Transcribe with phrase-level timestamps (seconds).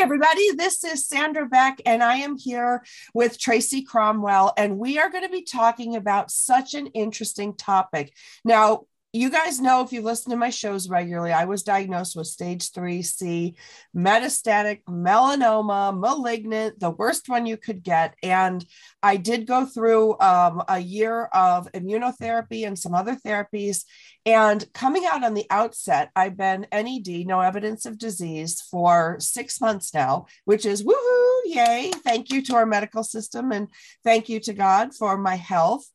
[0.00, 0.52] Everybody.
[0.52, 2.84] This is Sandra Beck, and I am here
[3.14, 8.14] with Tracy Cromwell, and we are going to be talking about such an interesting topic.
[8.44, 8.84] Now,
[9.14, 12.70] you guys know if you listen to my shows regularly, I was diagnosed with stage
[12.72, 13.54] 3C
[13.96, 18.14] metastatic melanoma, malignant, the worst one you could get.
[18.22, 18.64] And
[19.02, 23.84] I did go through um, a year of immunotherapy and some other therapies.
[24.26, 29.58] And coming out on the outset, I've been NED, no evidence of disease, for six
[29.58, 31.92] months now, which is woohoo, yay.
[32.04, 33.68] Thank you to our medical system and
[34.04, 35.86] thank you to God for my health.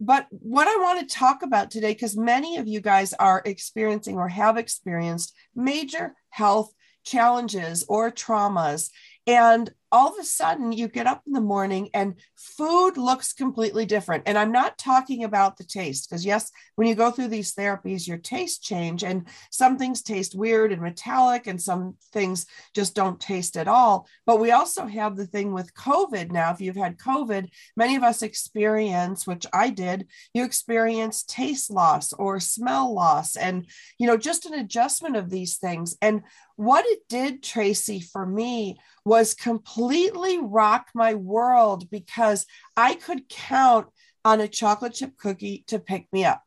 [0.00, 4.16] But what I want to talk about today, because many of you guys are experiencing
[4.16, 6.72] or have experienced major health
[7.04, 8.90] challenges or traumas.
[9.26, 13.86] And all of a sudden you get up in the morning and food looks completely
[13.86, 14.24] different.
[14.26, 18.06] And i'm not talking about the taste because yes when you go through these therapies
[18.06, 23.20] your taste change and some things taste weird and metallic and some things just don't
[23.20, 24.06] taste at all.
[24.26, 26.52] But we also have the thing with covid now.
[26.52, 32.12] If you've had covid many of us experience which i did you experience taste loss
[32.12, 33.66] or smell loss and
[33.98, 35.96] you know just an adjustment of these things.
[36.00, 36.22] And
[36.58, 43.86] what it did tracy for me was completely rock my world because I could count
[44.24, 46.42] on a chocolate chip cookie to pick me up.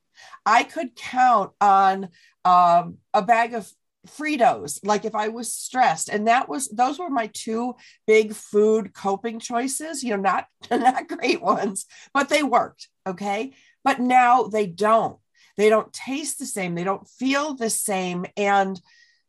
[0.45, 2.09] I could count on
[2.43, 3.71] um, a bag of
[4.05, 8.93] Fritos, like if I was stressed, and that was those were my two big food
[8.93, 10.03] coping choices.
[10.03, 12.89] You know, not not great ones, but they worked.
[13.07, 13.53] Okay,
[13.85, 15.19] but now they don't.
[15.55, 16.75] They don't taste the same.
[16.75, 18.77] They don't feel the same, and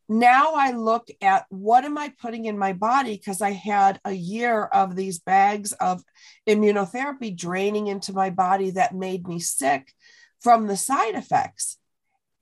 [0.09, 4.13] now I look at what am I putting in my body because I had a
[4.13, 6.03] year of these bags of
[6.49, 9.93] immunotherapy draining into my body that made me sick
[10.41, 11.79] from the side effects.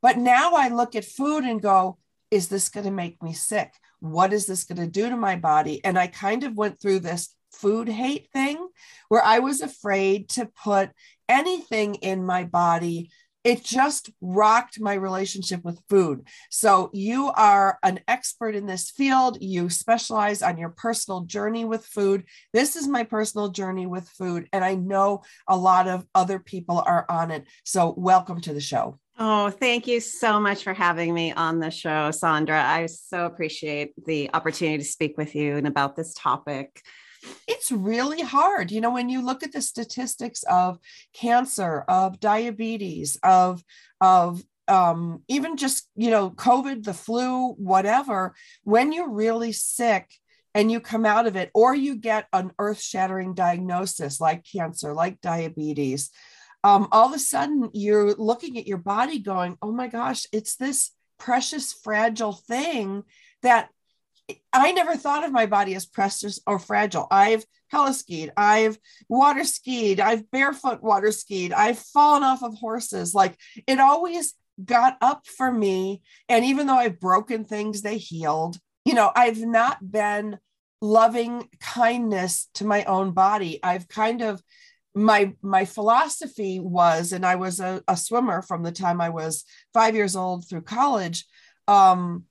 [0.03, 1.99] But now I look at food and go,
[2.31, 3.75] is this going to make me sick?
[4.01, 5.85] What is this going to do to my body?
[5.85, 8.69] And I kind of went through this food hate thing
[9.09, 10.91] where I was afraid to put
[11.29, 13.11] anything in my body
[13.45, 16.27] it just rocked my relationship with food.
[16.51, 19.39] So, you are an expert in this field.
[19.41, 22.25] You specialize on your personal journey with food.
[22.53, 24.49] This is my personal journey with food.
[24.53, 27.45] And I know a lot of other people are on it.
[27.65, 28.99] So, welcome to the show.
[29.19, 32.63] Oh, thank you so much for having me on the show, Sandra.
[32.63, 36.83] I so appreciate the opportunity to speak with you and about this topic
[37.47, 38.71] it's really hard.
[38.71, 40.79] You know, when you look at the statistics of
[41.15, 43.63] cancer, of diabetes, of
[44.01, 50.11] of um, even just you know COVID, the flu, whatever, when you're really sick
[50.55, 55.21] and you come out of it, or you get an earth-shattering diagnosis like cancer, like
[55.21, 56.11] diabetes,
[56.65, 60.57] um, all of a sudden you're looking at your body going, "Oh my gosh, it's
[60.57, 63.05] this precious, fragile thing
[63.43, 63.69] that
[64.53, 67.07] I never thought of my body as precious or fragile.
[67.11, 73.15] I've heliskied, I've water skied, I've barefoot water skied, I've fallen off of horses.
[73.15, 76.03] Like it always got up for me.
[76.29, 78.59] And even though I've broken things, they healed.
[78.85, 80.39] You know, I've not been
[80.81, 83.61] loving kindness to my own body.
[83.63, 84.43] I've kind of
[84.95, 89.45] my my philosophy was and i was a, a swimmer from the time i was
[89.73, 91.27] five years old through college
[91.69, 92.25] um,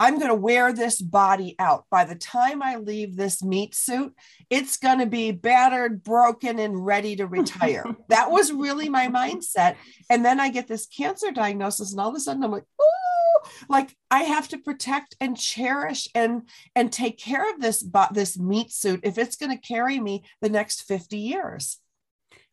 [0.00, 1.84] I'm going to wear this body out.
[1.90, 4.14] By the time I leave this meat suit,
[4.48, 7.84] it's going to be battered, broken, and ready to retire.
[8.08, 9.76] that was really my mindset.
[10.08, 13.48] And then I get this cancer diagnosis, and all of a sudden I'm like, ooh,
[13.68, 18.72] like I have to protect and cherish and and take care of this this meat
[18.72, 21.78] suit if it's going to carry me the next 50 years.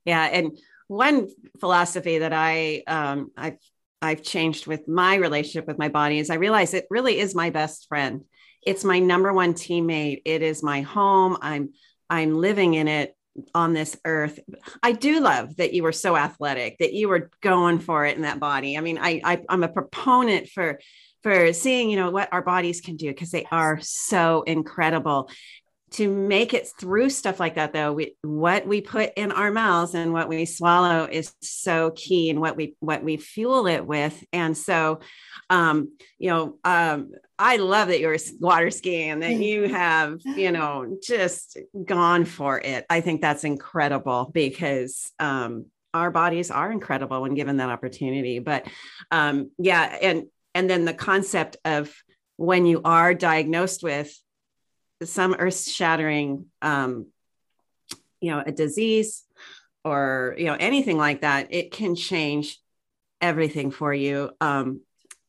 [0.04, 0.58] Yeah, and
[0.88, 1.30] one
[1.60, 3.58] philosophy that I um, I've
[4.02, 7.50] I've changed with my relationship with my body is I realize it really is my
[7.50, 8.24] best friend.
[8.66, 10.22] It's my number one teammate.
[10.26, 11.38] It is my home.
[11.42, 11.74] I'm
[12.10, 13.16] I'm living in it
[13.54, 14.40] on this earth.
[14.82, 18.24] I do love that you were so athletic, that you were going for it in
[18.24, 18.78] that body.
[18.78, 20.80] I mean, I, I I'm a proponent for
[21.24, 25.30] for seeing, you know, what our bodies can do because they are so incredible.
[25.90, 29.96] To make it through stuff like that though we, what we put in our mouths
[29.96, 34.22] and what we swallow is so key and what we what we fuel it with.
[34.34, 35.00] And so
[35.50, 39.70] um you know um i love that you're water skiing and that you.
[39.70, 42.86] have you know just gone for it.
[42.90, 48.40] I think that's incredible because um our bodies are incredible when given that opportunity.
[48.40, 48.68] But
[49.12, 51.96] um yeah and and then the concept of
[52.36, 54.14] when you are diagnosed with
[55.04, 57.08] some earth shattering um,
[58.22, 59.24] you know a disease
[59.86, 62.60] or you know anything like that it can change
[63.22, 64.82] everything for you um,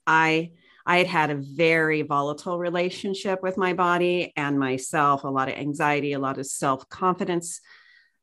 [0.06, 0.50] i
[0.87, 5.55] i had had a very volatile relationship with my body and myself a lot of
[5.55, 7.61] anxiety a lot of self-confidence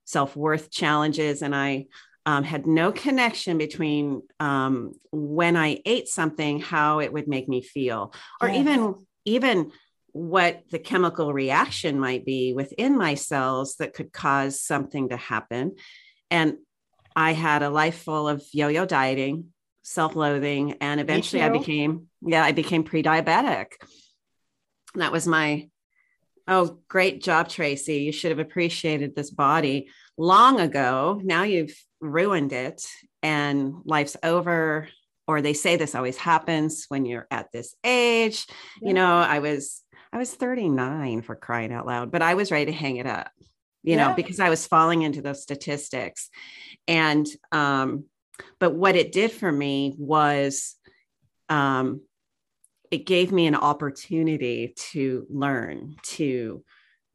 [0.06, 1.86] self-worth challenges and i
[2.28, 7.62] um, had no connection between um, when i ate something how it would make me
[7.62, 8.58] feel or yes.
[8.58, 8.96] even
[9.26, 9.72] even
[10.16, 15.76] what the chemical reaction might be within my cells that could cause something to happen.
[16.32, 16.56] And
[17.18, 19.48] I had a life full of yo yo dieting,
[19.84, 23.74] self loathing, and eventually I became, yeah, I became pre diabetic.
[24.94, 25.68] That was my,
[26.48, 27.98] oh, great job, Tracy.
[27.98, 31.20] You should have appreciated this body long ago.
[31.26, 32.88] Now you've ruined it
[33.22, 34.88] and life's over.
[35.28, 38.46] Or they say this always happens when you're at this age.
[38.80, 38.88] Yeah.
[38.88, 39.82] You know, I was
[40.16, 43.32] I was 39 for crying out loud, but I was ready to hang it up,
[43.84, 44.08] you yeah.
[44.08, 46.30] know, because I was falling into those statistics.
[46.88, 48.06] And, um,
[48.58, 50.76] but what it did for me was,
[51.50, 52.00] um,
[52.92, 56.64] it gave me an opportunity to learn, to,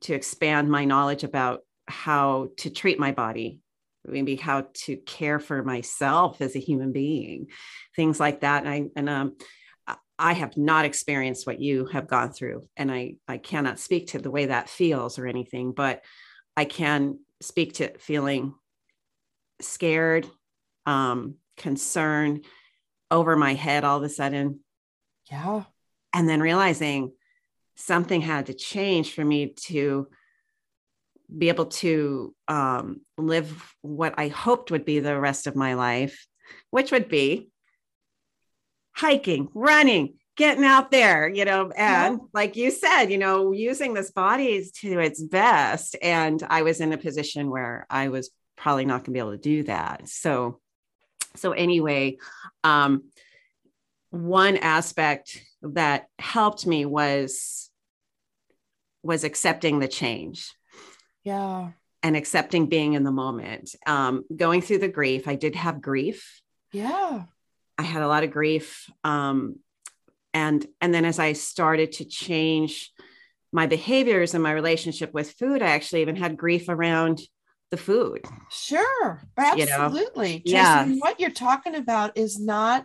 [0.03, 3.61] to expand my knowledge about how to treat my body
[4.07, 7.49] maybe how to care for myself as a human being
[7.95, 9.37] things like that and i and um
[10.21, 14.19] I have not experienced what you have gone through, and I I cannot speak to
[14.19, 16.03] the way that feels or anything, but
[16.57, 18.55] I can speak to feeling
[19.63, 20.29] scared,
[20.85, 22.45] um, concerned,
[23.11, 24.61] over my head all of a sudden.
[25.31, 25.65] Yeah,
[26.13, 27.13] and then realizing
[27.77, 30.09] something had to change for me to
[31.37, 36.27] be able to um, live what I hoped would be the rest of my life,
[36.71, 37.51] which would be
[38.93, 42.25] hiking, running, getting out there, you know, and yeah.
[42.33, 45.97] like you said, you know, using this body to its best.
[46.01, 49.33] And I was in a position where I was probably not going to be able
[49.33, 50.09] to do that.
[50.09, 50.61] So,
[51.37, 52.19] so anyway,
[52.65, 53.05] um,
[54.11, 57.71] one aspect that helped me was
[59.03, 60.53] was accepting the change.
[61.25, 61.71] Yeah.
[62.03, 63.75] And accepting being in the moment.
[63.87, 65.29] Um, going through the grief.
[65.29, 66.41] I did have grief.
[66.73, 67.25] Yeah.
[67.81, 68.91] I had a lot of grief.
[69.05, 69.57] Um,
[70.35, 72.93] and and then as I started to change
[73.53, 77.23] my behaviors and my relationship with food, I actually even had grief around
[77.71, 78.21] the food.
[78.51, 80.43] Sure, absolutely.
[80.45, 80.61] You know?
[80.61, 82.85] Yeah, what you're talking about is not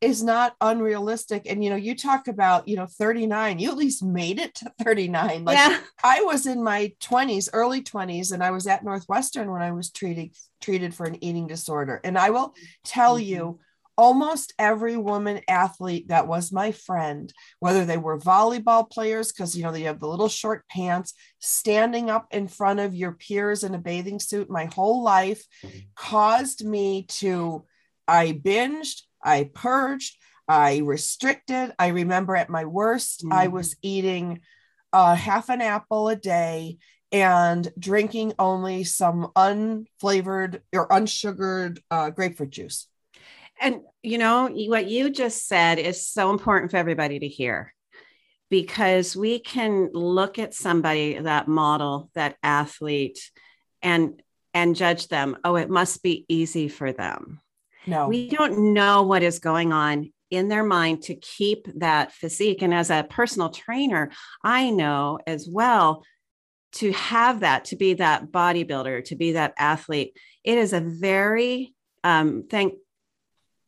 [0.00, 1.42] is not unrealistic.
[1.46, 3.60] And you know, you talk about you know 39.
[3.60, 5.44] You at least made it to 39.
[5.44, 5.78] Like yeah.
[6.02, 9.92] I was in my 20s, early 20s, and I was at Northwestern when I was
[9.92, 12.00] treated treated for an eating disorder.
[12.02, 12.54] And I will
[12.84, 13.28] tell mm-hmm.
[13.28, 13.60] you
[13.96, 19.62] almost every woman athlete that was my friend, whether they were volleyball players, because you
[19.62, 23.74] know they have the little short pants, standing up in front of your peers in
[23.74, 25.44] a bathing suit my whole life
[25.94, 27.64] caused me to,
[28.08, 30.16] I binged, I purged,
[30.48, 31.72] I restricted.
[31.78, 33.32] I remember at my worst, mm.
[33.32, 34.40] I was eating
[34.92, 36.78] uh, half an apple a day
[37.10, 42.88] and drinking only some unflavored or unsugared uh, grapefruit juice
[43.62, 47.72] and you know what you just said is so important for everybody to hear
[48.50, 53.30] because we can look at somebody that model that athlete
[53.80, 54.20] and
[54.52, 57.40] and judge them oh it must be easy for them.
[57.86, 58.08] No.
[58.08, 62.62] We don't know what is going on in their mind to keep that physique.
[62.62, 64.10] And as a personal trainer
[64.42, 66.04] i know as well
[66.72, 71.74] to have that to be that bodybuilder to be that athlete it is a very
[72.04, 72.74] um, thank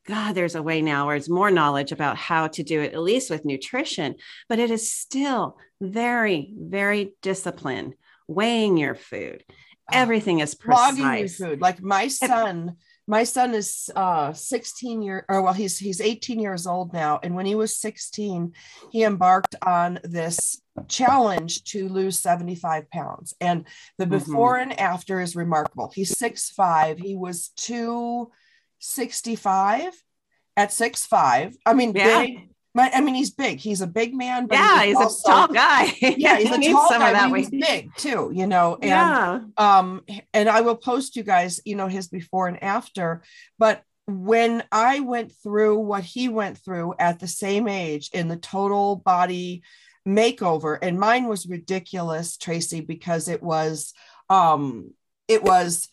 [0.07, 3.01] God, there's a way now where it's more knowledge about how to do it, at
[3.01, 4.17] least with nutrition,
[4.49, 7.95] but it is still very, very disciplined,
[8.29, 9.45] weighing your food.
[9.91, 10.99] Ah, Everything is precise.
[10.99, 11.61] Logging your food.
[11.61, 16.67] Like my son, my son is uh 16 year or well he's he's 18 years
[16.67, 18.55] old now and when he was 16
[18.91, 23.67] he embarked on this challenge to lose 75 pounds and
[23.99, 24.15] the mm-hmm.
[24.15, 24.71] before mm-hmm.
[24.71, 28.31] and after is remarkable he's six five he was two
[28.85, 29.93] 65
[30.57, 31.57] at six five.
[31.67, 32.23] I mean, yeah.
[32.23, 33.59] big, My, I mean, he's big.
[33.59, 34.47] He's a big man.
[34.47, 35.93] But yeah, he's, he's a tall guy.
[36.01, 37.13] Yeah, he's a tall guy.
[37.13, 38.77] that He's big too, you know.
[38.81, 39.41] And yeah.
[39.57, 43.23] um, and I will post you guys, you know, his before and after.
[43.59, 48.37] But when I went through what he went through at the same age in the
[48.37, 49.63] total body
[50.07, 53.95] makeover, and mine was ridiculous, Tracy, because it was
[54.29, 54.93] um
[55.27, 55.89] it was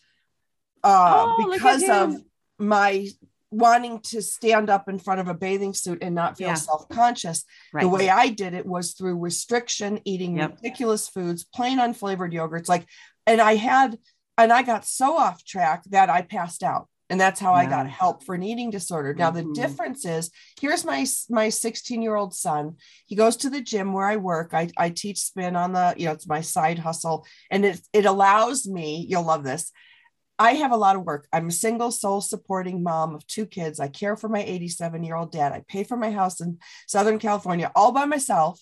[0.84, 2.16] uh oh, because of
[2.62, 3.08] my
[3.52, 6.54] wanting to stand up in front of a bathing suit and not feel yeah.
[6.54, 7.82] self-conscious right.
[7.82, 10.56] the way i did it was through restriction eating yep.
[10.56, 12.86] ridiculous foods plain unflavored yogurts like
[13.26, 13.98] and i had
[14.38, 17.58] and i got so off track that i passed out and that's how yeah.
[17.58, 19.52] i got help for an eating disorder now mm-hmm.
[19.52, 23.92] the difference is here's my my 16 year old son he goes to the gym
[23.92, 27.26] where i work I, I teach spin on the you know it's my side hustle
[27.50, 29.70] and it, it allows me you'll love this
[30.42, 31.28] I have a lot of work.
[31.32, 33.78] I'm a single soul supporting mom of two kids.
[33.78, 35.52] I care for my 87 year old dad.
[35.52, 36.58] I pay for my house in
[36.88, 38.60] Southern California all by myself,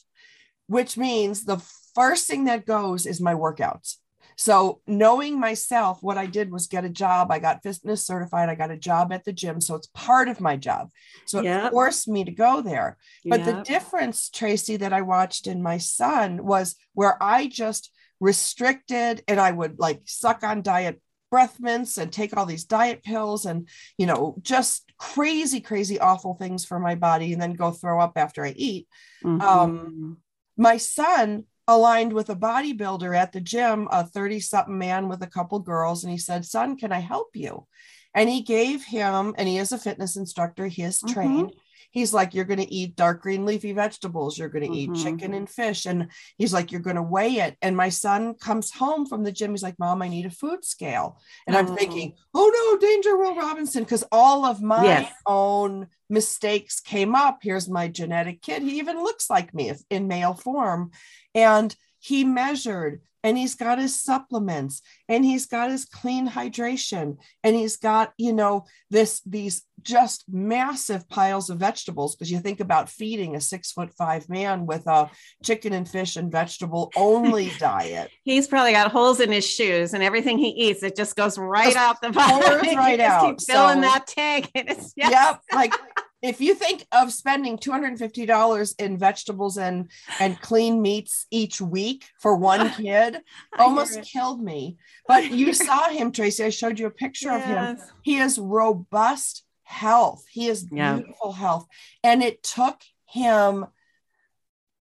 [0.67, 1.57] which means the
[1.95, 3.97] first thing that goes is my workouts.
[4.37, 7.31] So, knowing myself, what I did was get a job.
[7.31, 8.51] I got fitness certified.
[8.51, 9.63] I got a job at the gym.
[9.63, 10.91] So, it's part of my job.
[11.25, 12.99] So, it forced me to go there.
[13.25, 13.47] But yep.
[13.47, 19.41] the difference, Tracy, that I watched in my son was where I just restricted and
[19.41, 23.69] I would like suck on diet breath mints and take all these diet pills and
[23.97, 28.13] you know just crazy crazy awful things for my body and then go throw up
[28.17, 28.87] after i eat
[29.25, 29.41] mm-hmm.
[29.41, 30.19] um,
[30.57, 35.27] my son aligned with a bodybuilder at the gym a 30 something man with a
[35.27, 37.67] couple girls and he said son can i help you
[38.13, 41.15] and he gave him and he is a fitness instructor he is mm-hmm.
[41.15, 41.53] trained
[41.91, 44.95] he's like, You're going to eat dark green leafy vegetables, you're going to mm-hmm.
[44.95, 45.87] eat chicken and fish.
[45.87, 47.57] And he's like, You're going to weigh it.
[47.63, 49.51] And my son comes home from the gym.
[49.51, 51.21] He's like, Mom, I need a food scale.
[51.47, 51.59] And oh.
[51.59, 55.13] I'm thinking, Oh no, danger, Will Robinson, because all of my yes.
[55.27, 57.39] own mistakes came up.
[57.43, 58.63] Here's my genetic kid.
[58.63, 60.91] He even looks like me in male form.
[61.35, 67.57] And he measured and he's got his supplements and he's got his clean hydration and
[67.57, 72.89] he's got you know this these just massive piles of vegetables because you think about
[72.89, 75.11] feeding a six foot five man with a
[75.43, 78.11] chicken and fish and vegetable only diet.
[78.23, 81.73] He's probably got holes in his shoes and everything he eats it just goes right
[81.73, 83.27] just out the bottom right out.
[83.27, 84.93] keep filling so, that tank yes.
[84.97, 85.75] yep like
[86.23, 92.37] if you think of spending $250 in vegetables and and clean meats each week for
[92.37, 93.21] one kid
[93.59, 94.77] almost killed me.
[95.07, 96.45] But you saw him tracy.
[96.45, 97.43] I showed you a picture yes.
[97.43, 97.89] of him.
[98.03, 100.25] He is robust health.
[100.31, 101.37] He is beautiful yeah.
[101.37, 101.67] health.
[102.03, 103.67] And it took him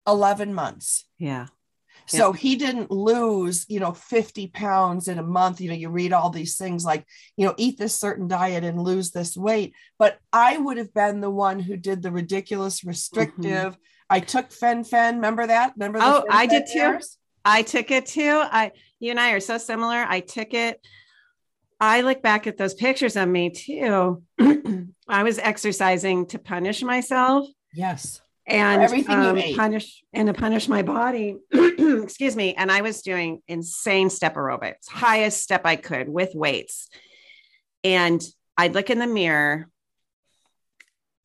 [0.06, 1.46] 11 months yeah
[2.06, 5.60] so he didn't lose, you know, 50 pounds in a month.
[5.60, 7.06] You know, you read all these things like,
[7.36, 9.74] you know, eat this certain diet and lose this weight.
[9.98, 12.88] But I would have been the one who did the ridiculous mm-hmm.
[12.88, 13.72] restrictive.
[13.72, 14.10] Mm-hmm.
[14.10, 15.14] I took Fen-Phen.
[15.14, 15.72] Remember that?
[15.76, 15.98] Remember?
[16.02, 16.98] oh, I did too.
[17.44, 18.42] I took it too.
[18.44, 20.04] I, you and I are so similar.
[20.06, 20.80] I took it.
[21.80, 24.22] I look back at those pictures of me too.
[25.08, 27.48] I was exercising to punish myself.
[27.74, 31.36] Yes and um, punish and to punish my body.
[31.52, 32.54] excuse me.
[32.54, 36.88] And I was doing insane step aerobics, highest step I could with weights.
[37.84, 38.22] And
[38.56, 39.68] I'd look in the mirror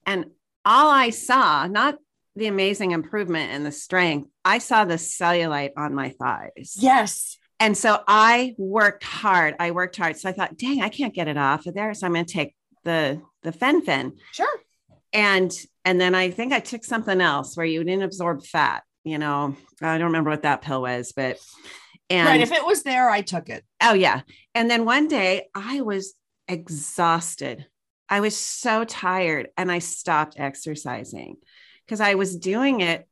[0.05, 0.25] and
[0.63, 1.97] all I saw, not
[2.35, 6.75] the amazing improvement in the strength, I saw the cellulite on my thighs.
[6.79, 7.37] Yes.
[7.59, 9.55] And so I worked hard.
[9.59, 10.17] I worked hard.
[10.17, 11.93] So I thought, dang, I can't get it off of there.
[11.93, 14.13] So I'm going to take the the fen-phen.
[14.31, 14.59] Sure.
[15.13, 15.51] And
[15.87, 18.83] and then I think I took something else where you didn't absorb fat.
[19.05, 21.39] You know, I don't remember what that pill was, but
[22.09, 23.63] and right, if it was there, I took it.
[23.81, 24.21] Oh yeah.
[24.53, 26.13] And then one day I was
[26.49, 27.67] exhausted.
[28.09, 31.37] I was so tired and I stopped exercising
[31.85, 33.07] because I was doing it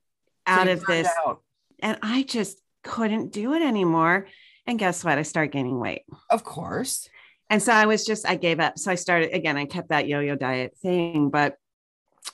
[0.45, 1.41] out of this out.
[1.79, 4.27] and I just couldn't do it anymore.
[4.67, 5.17] And guess what?
[5.17, 6.03] I started gaining weight.
[6.29, 7.07] Of course.
[7.49, 8.77] And so I was just, I gave up.
[8.77, 11.55] So I started again, I kept that yo yo diet thing, but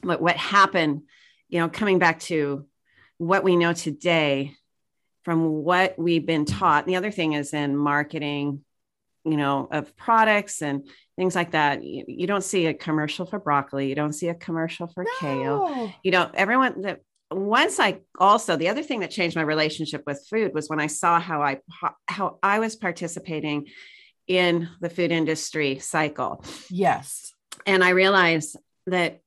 [0.02, 1.04] what, what happened,
[1.50, 2.66] you know, coming back to
[3.18, 4.56] what we know today
[5.24, 6.86] from what we've been taught.
[6.86, 8.64] And the other thing is in marketing,
[9.24, 11.84] you know, of products and things like that.
[11.84, 13.88] You, you don't see a commercial for broccoli.
[13.88, 15.12] You don't see a commercial for no.
[15.20, 15.94] kale.
[16.04, 20.26] You know, everyone that once I also the other thing that changed my relationship with
[20.30, 21.60] food was when I saw how I
[22.08, 23.68] how I was participating
[24.28, 26.44] in the food industry cycle.
[26.70, 27.34] Yes.
[27.66, 28.58] And I realized
[28.88, 29.22] that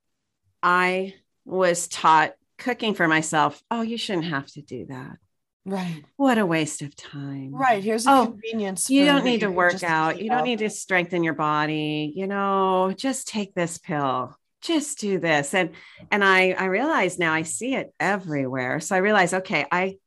[0.64, 3.62] I was taught cooking for myself.
[3.70, 5.18] Oh, you shouldn't have to do that.
[5.66, 6.02] Right.
[6.16, 7.54] What a waste of time.
[7.54, 7.84] Right.
[7.84, 8.88] Here's a oh, convenience.
[8.88, 10.20] You don't need to work out.
[10.20, 12.12] You don't need to strengthen your body.
[12.16, 14.36] You know, just take this pill.
[14.62, 15.70] just do this and
[16.10, 19.98] and i i realize now i see it everywhere so i realize okay i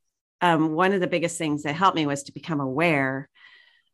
[0.41, 3.29] um one of the biggest things that helped me was to become aware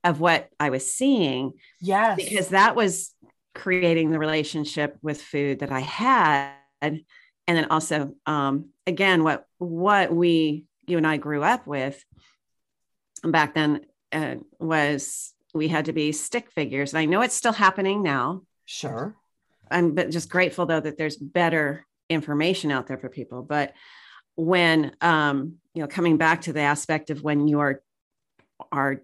[0.06, 1.52] of what i was seeing
[1.82, 3.14] yes because that was
[3.54, 6.54] creating the relationship with food that i had.
[6.82, 7.02] And
[7.48, 12.04] then also um again what what we you and i grew up with
[13.24, 13.82] back then
[14.12, 16.94] uh, was we had to be stick figures.
[16.94, 18.44] And i know it's still happening now.
[18.66, 19.16] Sure.
[19.70, 23.44] I'm just grateful though that there's better information out there for people.
[23.44, 23.74] But
[24.36, 27.83] when um, you know, coming back to the aspect of when you're are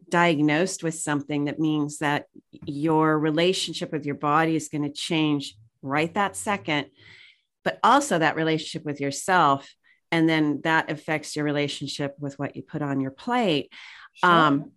[0.10, 2.26] diagnosed with something that means that
[2.66, 6.88] your relationship with your body is going to change right that second,
[7.64, 9.74] but also that relationship with yourself.
[10.12, 13.72] And then that affects your relationship with what you put on your plate.
[14.14, 14.30] Sure.
[14.30, 14.72] Um,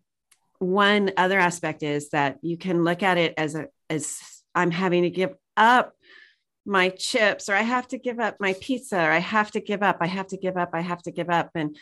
[0.59, 4.19] one other aspect is that you can look at it as a as
[4.55, 5.95] I'm having to give up
[6.65, 9.83] my chips or I have to give up my pizza or I have to give
[9.83, 11.51] up, I have to give up, I have to give up.
[11.55, 11.77] And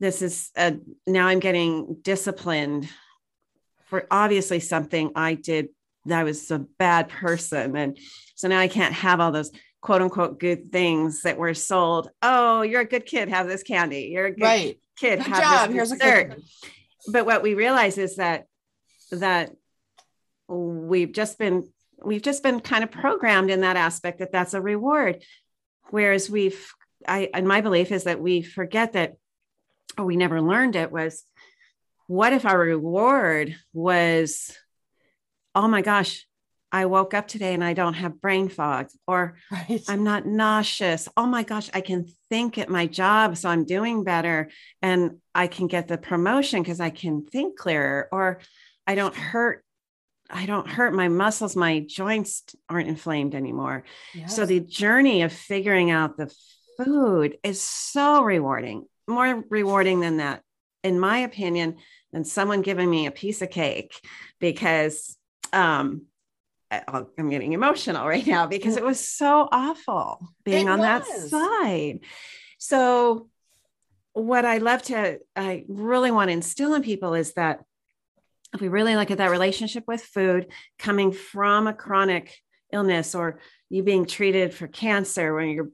[0.00, 0.76] this is a,
[1.06, 2.88] now I'm getting disciplined
[3.86, 5.68] for obviously something I did
[6.06, 7.76] that I was a bad person.
[7.76, 7.98] And
[8.34, 9.50] so now I can't have all those
[9.80, 12.10] quote unquote good things that were sold.
[12.22, 14.10] Oh, you're a good kid, have this candy.
[14.12, 14.80] You're a good right.
[14.98, 15.68] kid, good have job.
[15.68, 16.40] this Here's dessert.
[17.12, 18.46] but what we realize is that
[19.12, 19.52] that
[20.48, 21.68] we've just been
[22.04, 25.22] we've just been kind of programmed in that aspect that that's a reward
[25.90, 26.72] whereas we've
[27.06, 29.14] i and my belief is that we forget that
[29.98, 31.24] or we never learned it was
[32.06, 34.56] what if our reward was
[35.54, 36.26] oh my gosh
[36.72, 39.82] i woke up today and i don't have brain fog or right.
[39.88, 44.04] i'm not nauseous oh my gosh i can think at my job so i'm doing
[44.04, 44.50] better
[44.82, 48.40] and i can get the promotion because i can think clearer or
[48.86, 49.64] i don't hurt
[50.30, 53.84] I don't hurt my muscles, my joints aren't inflamed anymore.
[54.14, 54.36] Yes.
[54.36, 56.30] So the journey of figuring out the
[56.76, 60.42] food is so rewarding, more rewarding than that,
[60.84, 61.76] in my opinion,
[62.12, 64.00] than someone giving me a piece of cake
[64.38, 65.16] because
[65.52, 66.06] um,
[66.70, 70.88] I'm getting emotional right now because it was so awful being it on was.
[70.88, 72.00] that side.
[72.58, 73.28] So,
[74.12, 77.60] what I love to, I really want to instill in people is that
[78.52, 82.36] if we really look at that relationship with food coming from a chronic
[82.72, 83.38] illness or
[83.70, 85.70] you being treated for cancer when you're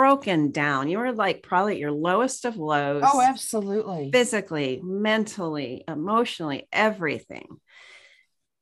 [0.00, 5.84] broken down you were like probably at your lowest of lows oh absolutely physically mentally
[5.88, 7.46] emotionally everything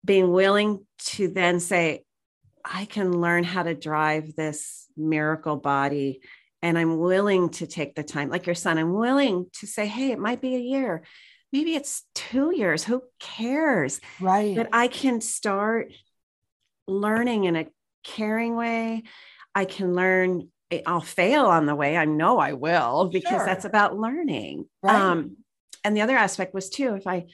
[0.04, 2.02] being willing to then say
[2.64, 6.20] i can learn how to drive this miracle body
[6.62, 10.10] and i'm willing to take the time like your son i'm willing to say hey
[10.10, 11.02] it might be a year
[11.54, 12.82] maybe it's two years.
[12.82, 14.00] Who cares?
[14.20, 14.56] Right.
[14.56, 15.92] But I can start
[16.88, 17.66] learning in a
[18.02, 19.04] caring way.
[19.54, 20.48] I can learn.
[20.86, 21.96] I'll fail on the way.
[21.96, 23.46] I know I will because sure.
[23.46, 24.66] that's about learning.
[24.82, 24.94] Right.
[24.94, 25.36] Um,
[25.82, 27.26] and the other aspect was too, if I,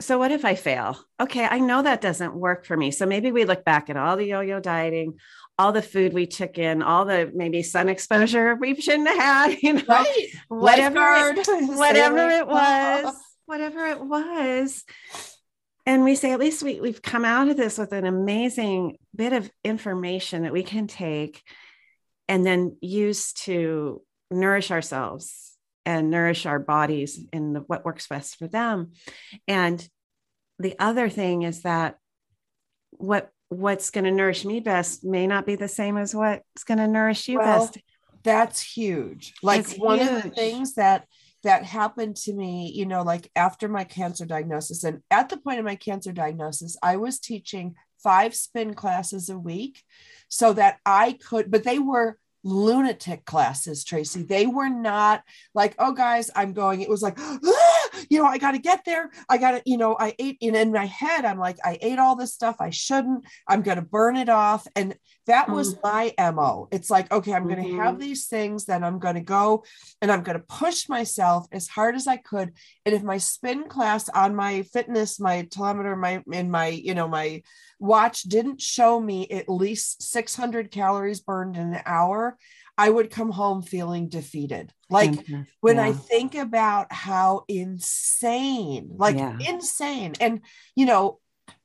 [0.00, 0.98] so what if I fail?
[1.20, 2.90] Okay, I know that doesn't work for me.
[2.90, 5.18] So maybe we look back at all the yo-yo dieting,
[5.58, 9.58] all the food we took in, all the maybe sun exposure we shouldn't have had,
[9.62, 10.26] you know, right.
[10.48, 13.14] whatever, it, whatever it was
[13.46, 14.84] whatever it was.
[15.86, 19.32] And we say, at least we, we've come out of this with an amazing bit
[19.32, 21.42] of information that we can take
[22.28, 28.36] and then use to nourish ourselves and nourish our bodies in the, what works best
[28.36, 28.92] for them.
[29.46, 29.86] And
[30.58, 31.98] the other thing is that
[32.90, 36.78] what what's going to nourish me best may not be the same as what's going
[36.78, 37.78] to nourish you well, best.
[38.24, 39.34] That's huge.
[39.42, 40.10] Like it's one huge.
[40.10, 41.06] of the things that
[41.44, 44.82] that happened to me, you know, like after my cancer diagnosis.
[44.82, 49.38] And at the point of my cancer diagnosis, I was teaching five spin classes a
[49.38, 49.82] week
[50.28, 54.22] so that I could, but they were lunatic classes, Tracy.
[54.22, 56.80] They were not like, oh, guys, I'm going.
[56.80, 57.38] It was like, ah,
[58.08, 59.10] you know, I got to get there.
[59.28, 61.98] I got to, you know, I ate, and in my head, I'm like, I ate
[61.98, 62.56] all this stuff.
[62.60, 63.24] I shouldn't.
[63.48, 64.66] I'm going to burn it off.
[64.76, 65.82] And that was mm.
[65.82, 66.68] my MO.
[66.70, 67.80] It's like, okay, I'm going to mm-hmm.
[67.80, 69.64] have these things, then I'm going to go
[70.00, 72.52] and I'm going to push myself as hard as I could.
[72.84, 77.08] And if my spin class on my fitness, my telemeter, my, in my, you know,
[77.08, 77.42] my,
[77.78, 82.36] watch didn't show me at least 600 calories burned in an hour,
[82.78, 84.72] I would come home feeling defeated.
[84.90, 85.42] Like mm-hmm.
[85.60, 85.84] when yeah.
[85.84, 89.36] I think about how insane, like yeah.
[89.40, 90.14] insane.
[90.20, 90.42] And,
[90.74, 91.18] you know,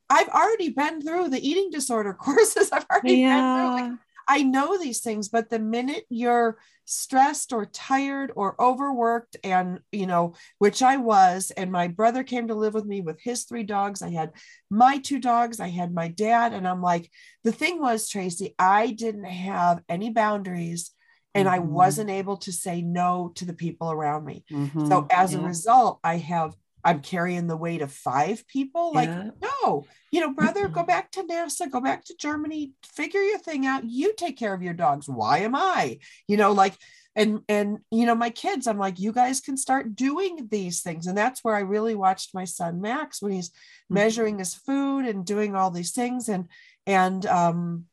[0.09, 2.71] I've already been through the eating disorder courses.
[2.71, 3.35] I've already yeah.
[3.35, 3.89] been through.
[3.89, 3.99] Like,
[4.31, 10.07] I know these things, but the minute you're stressed or tired or overworked, and you
[10.07, 13.63] know, which I was, and my brother came to live with me with his three
[13.63, 14.01] dogs.
[14.01, 14.31] I had
[14.69, 17.11] my two dogs, I had my dad, and I'm like,
[17.43, 20.91] the thing was, Tracy, I didn't have any boundaries
[21.33, 21.55] and mm-hmm.
[21.55, 24.45] I wasn't able to say no to the people around me.
[24.49, 24.87] Mm-hmm.
[24.87, 25.39] So as yeah.
[25.39, 28.93] a result, I have I'm carrying the weight of five people.
[28.93, 29.29] Like, yeah.
[29.41, 33.65] no, you know, brother, go back to NASA, go back to Germany, figure your thing
[33.65, 33.83] out.
[33.85, 35.07] You take care of your dogs.
[35.07, 35.99] Why am I?
[36.27, 36.75] You know, like,
[37.15, 41.07] and and you know, my kids, I'm like, you guys can start doing these things.
[41.07, 43.95] And that's where I really watched my son Max when he's mm-hmm.
[43.95, 46.29] measuring his food and doing all these things.
[46.29, 46.47] And
[46.87, 47.85] and um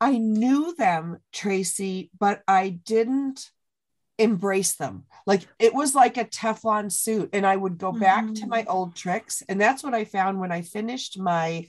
[0.00, 3.50] I knew them, Tracy, but I didn't
[4.20, 5.04] embrace them.
[5.26, 7.30] Like it was like a Teflon suit.
[7.32, 8.34] And I would go back mm-hmm.
[8.34, 8.66] to my mm.
[8.68, 9.42] old tricks.
[9.48, 11.66] And that's what I found when I finished my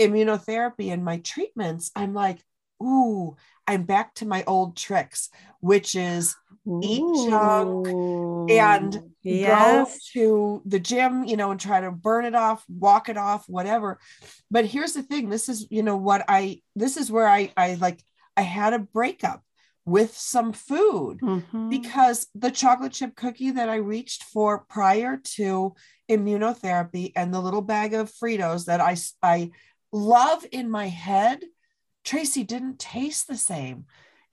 [0.00, 1.90] immunotherapy and my treatments.
[1.96, 2.38] I'm like,
[2.82, 3.36] ooh,
[3.66, 6.36] I'm back to my old tricks, which is
[6.68, 6.80] ooh.
[6.82, 9.50] eat junk and yes.
[9.52, 13.48] go to the gym, you know, and try to burn it off, walk it off,
[13.48, 13.98] whatever.
[14.50, 17.74] But here's the thing this is, you know, what I, this is where I, I
[17.74, 18.02] like,
[18.36, 19.43] I had a breakup
[19.86, 21.68] with some food mm-hmm.
[21.68, 25.74] because the chocolate chip cookie that I reached for prior to
[26.10, 29.50] immunotherapy and the little bag of Fritos that I, I
[29.92, 31.44] love in my head,
[32.04, 33.84] Tracy didn't taste the same.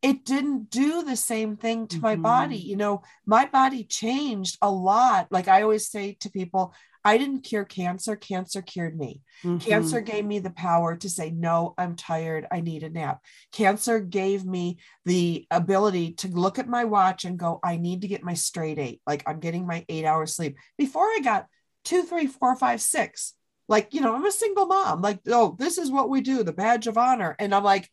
[0.01, 2.03] It didn't do the same thing to mm-hmm.
[2.03, 2.57] my body.
[2.57, 2.69] Mm-hmm.
[2.69, 5.27] You know, my body changed a lot.
[5.31, 9.21] Like I always say to people, I didn't cure cancer, cancer cured me.
[9.43, 9.57] Mm-hmm.
[9.57, 12.45] Cancer gave me the power to say, No, I'm tired.
[12.51, 13.21] I need a nap.
[13.51, 18.07] Cancer gave me the ability to look at my watch and go, I need to
[18.07, 19.01] get my straight eight.
[19.07, 20.57] Like I'm getting my eight hours sleep.
[20.77, 21.47] Before I got
[21.83, 23.33] two, three, four, five, six,
[23.67, 25.01] like, you know, I'm a single mom.
[25.01, 27.35] Like, oh, this is what we do, the badge of honor.
[27.39, 27.89] And I'm like,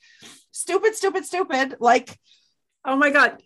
[0.50, 1.76] stupid, stupid, stupid.
[1.78, 2.18] Like,
[2.84, 3.42] oh my God.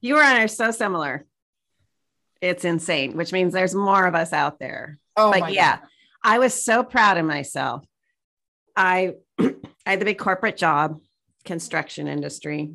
[0.00, 1.26] You and I are so similar
[2.44, 4.98] it's insane, which means there's more of us out there.
[5.16, 5.88] Oh, but yeah, God.
[6.22, 7.86] I was so proud of myself.
[8.76, 9.54] I I
[9.86, 11.00] had the big corporate job,
[11.44, 12.74] construction industry.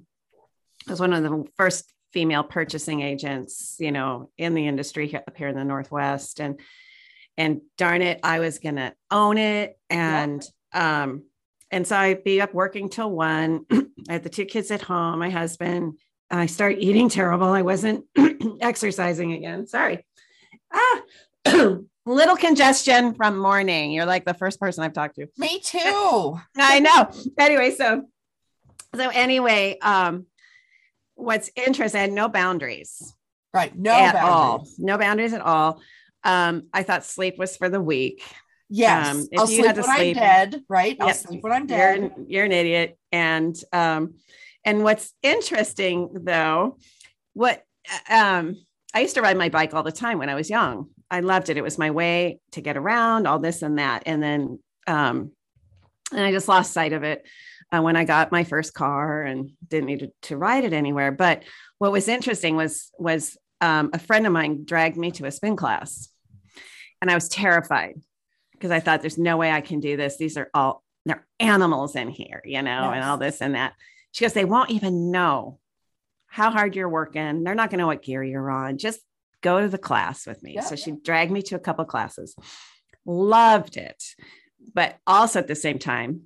[0.88, 5.38] I was one of the first female purchasing agents, you know, in the industry up
[5.38, 6.42] here in the Northwest.
[6.42, 6.60] And
[7.38, 9.78] and darn it, I was gonna own it.
[9.90, 11.04] And yeah.
[11.04, 11.24] um,
[11.70, 13.66] and so I'd be up working till one.
[13.72, 16.00] I had the two kids at home, my husband,
[16.32, 17.48] I start eating terrible.
[17.48, 18.06] I wasn't
[18.62, 19.68] exercising again.
[19.68, 20.06] Sorry.
[20.74, 21.02] Ah,
[22.06, 23.92] little congestion from morning.
[23.92, 25.28] You're like the first person I've talked to.
[25.38, 26.40] Me too.
[26.58, 27.10] I know.
[27.38, 28.04] Anyway, so
[28.96, 30.26] so anyway, um,
[31.16, 33.16] what's interesting, I had no boundaries.
[33.54, 33.76] Right.
[33.78, 34.30] No at boundaries.
[34.30, 34.68] all.
[34.78, 35.82] No boundaries at all.
[36.24, 38.24] Um, I thought sleep was for the weak.
[38.70, 39.16] Yes.
[39.16, 40.98] Um, if I'll you sleep had to when sleep, I'm dead, right?
[41.00, 42.00] I'll sleep when I'm dead.
[42.00, 42.98] You're, you're an idiot.
[43.12, 44.16] And um,
[44.66, 46.78] and what's interesting though,
[47.34, 47.64] what
[48.10, 48.56] um,
[48.94, 50.90] I used to ride my bike all the time when I was young.
[51.12, 51.58] I loved it.
[51.58, 54.04] It was my way to get around, all this and that.
[54.06, 55.32] And then, um,
[56.12, 57.26] and I just lost sight of it
[57.72, 61.12] uh, when I got my first car and didn't need to, to ride it anywhere.
[61.12, 61.44] But
[61.78, 65.56] what was interesting was was um, a friend of mine dragged me to a spin
[65.56, 66.10] class,
[67.02, 68.00] and I was terrified
[68.54, 70.18] because I thought, "There's no way I can do this.
[70.18, 72.92] These are all they're animals in here, you know, yes.
[72.96, 73.74] and all this and that."
[74.12, 75.60] She goes, they won't even know
[76.28, 77.44] how hard you're working.
[77.44, 78.78] They're not going to know what gear you're on.
[78.78, 79.00] Just
[79.42, 80.56] go to the class with me.
[80.56, 82.36] Yeah, so she dragged me to a couple classes.
[83.06, 84.04] Loved it.
[84.74, 86.24] But also at the same time,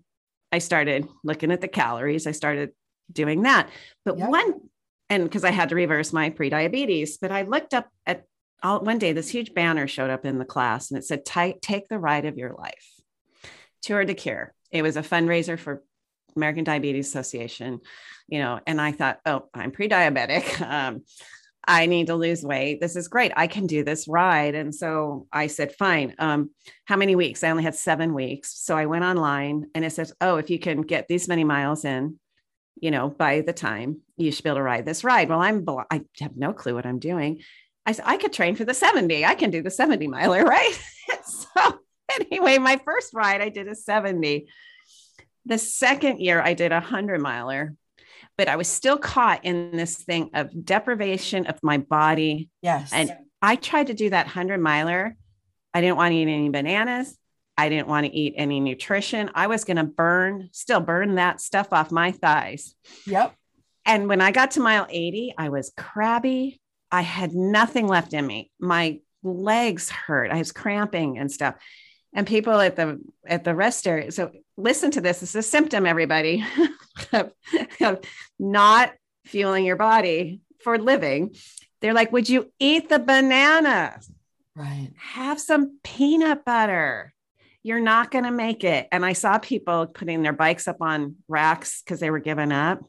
[0.52, 2.28] I started looking at the calories.
[2.28, 2.72] I started
[3.12, 3.70] doing that.
[4.06, 4.28] But yeah.
[4.28, 4.62] one,
[5.10, 8.26] and because I had to reverse my pre-diabetes, but I looked up at
[8.62, 11.88] all, one day, this huge banner showed up in the class and it said, take
[11.90, 12.90] the ride of your life.
[13.82, 14.54] Tour de Cure.
[14.72, 15.84] It was a fundraiser for
[16.36, 17.80] American Diabetes Association,
[18.28, 20.62] you know, and I thought, oh, I'm pre-diabetic.
[20.74, 21.04] Um,
[21.66, 22.82] I need to lose weight.
[22.82, 23.32] This is great.
[23.36, 24.54] I can do this ride.
[24.54, 26.14] And so I said, fine.
[26.20, 26.50] Um,
[26.86, 27.44] how many weeks?
[27.44, 28.54] I only had seven weeks.
[28.60, 31.86] So I went online and it says, oh, if you can get these many miles
[31.86, 32.20] in,
[32.82, 35.30] you know, by the time you should be able to ride this ride.
[35.30, 37.42] Well, I'm, I have no clue what I'm doing.
[37.86, 39.26] I said, I could train for the 70.
[39.26, 40.80] I can do the 70 miler, right?
[41.26, 41.80] so
[42.20, 44.48] anyway, my first ride, I did a 70
[45.46, 47.76] the second year, I did a 100 miler,
[48.38, 52.50] but I was still caught in this thing of deprivation of my body.
[52.62, 52.92] Yes.
[52.94, 55.16] And I tried to do that 100 miler.
[55.74, 57.18] I didn't want to eat any bananas.
[57.58, 59.30] I didn't want to eat any nutrition.
[59.36, 62.74] I was going to burn, still burn that stuff off my thighs.
[63.06, 63.36] Yep.
[63.86, 66.60] And when I got to mile 80, I was crabby.
[66.92, 68.50] I had nothing left in me.
[68.60, 70.32] My legs hurt.
[70.32, 71.56] I was cramping and stuff.
[72.14, 74.12] And people at the at the rest area.
[74.12, 75.24] So listen to this.
[75.24, 76.46] It's a symptom, everybody,
[77.14, 78.00] of
[78.40, 78.94] not
[79.26, 81.36] fueling your body for living.
[81.82, 84.00] They're like, would you eat the banana?
[84.56, 84.92] Right.
[84.98, 87.14] Have some peanut butter.
[87.64, 88.88] You're not going to make it.
[88.92, 92.80] And I saw people putting their bikes up on racks because they were giving up.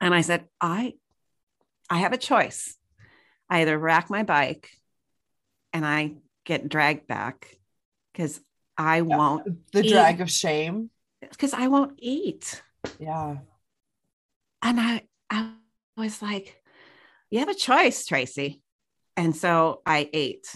[0.00, 0.94] And I said, I,
[1.90, 2.76] I have a choice.
[3.48, 4.70] I either rack my bike
[5.72, 7.46] and I get dragged back
[8.12, 8.40] because
[8.76, 9.02] I yeah.
[9.02, 9.72] won't.
[9.72, 9.90] The eat.
[9.90, 10.90] drag of shame.
[11.20, 12.62] Because I won't eat.
[12.98, 13.36] Yeah.
[14.60, 15.52] And I, I
[15.96, 16.62] was like,
[17.30, 18.60] you have a choice, Tracy.
[19.16, 20.54] And so I ate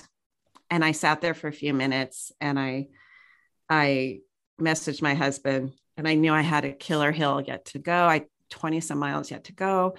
[0.70, 2.88] and I sat there for a few minutes and I,
[3.68, 4.20] I
[4.60, 8.06] messaged my husband and I knew I had a killer hill yet to go.
[8.06, 9.96] I 20 some miles yet to go.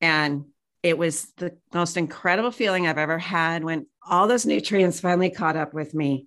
[0.00, 0.46] And
[0.82, 5.56] it was the most incredible feeling I've ever had when all those nutrients finally caught
[5.56, 6.26] up with me.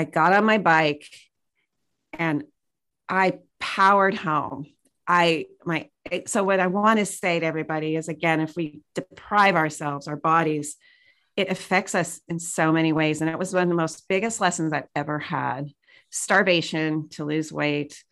[0.00, 1.06] I got on my bike
[2.14, 2.44] and
[3.06, 4.64] I powered home.
[5.06, 5.90] I my
[6.26, 10.16] so what I want to say to everybody is again if we deprive ourselves our
[10.16, 10.76] bodies
[11.36, 14.40] it affects us in so many ways and it was one of the most biggest
[14.40, 15.68] lessons I've ever had
[16.10, 18.02] starvation to lose weight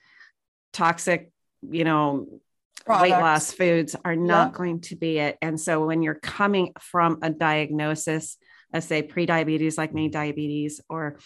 [0.72, 1.31] toxic
[1.62, 2.40] you know
[2.85, 3.03] Products.
[3.03, 4.59] weight loss foods are not yeah.
[4.59, 8.37] going to be it and so when you're coming from a diagnosis
[8.72, 11.18] let's say pre-diabetes like me diabetes or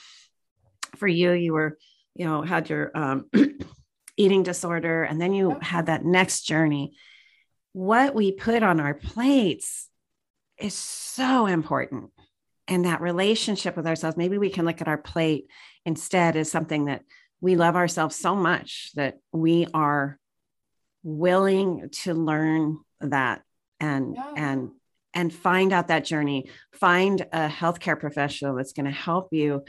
[0.96, 1.78] for you you were
[2.14, 3.26] you know had your um,
[4.16, 6.94] eating disorder and then you had that next journey.
[7.72, 9.88] What we put on our plates
[10.58, 12.10] is so important
[12.68, 14.16] and that relationship with ourselves.
[14.16, 15.46] Maybe we can look at our plate
[15.84, 17.02] instead as something that
[17.40, 20.18] we love ourselves so much that we are
[21.02, 23.42] willing to learn that
[23.80, 24.32] and yeah.
[24.36, 24.70] and
[25.14, 26.48] and find out that journey.
[26.72, 29.64] Find a healthcare professional that's going to help you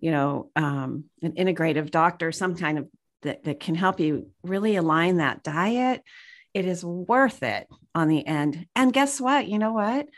[0.00, 2.88] you know um, an integrative doctor some kind of
[3.22, 6.02] that, that can help you really align that diet
[6.54, 8.66] it is worth it on the end.
[8.76, 9.48] And guess what?
[9.48, 10.08] You know what?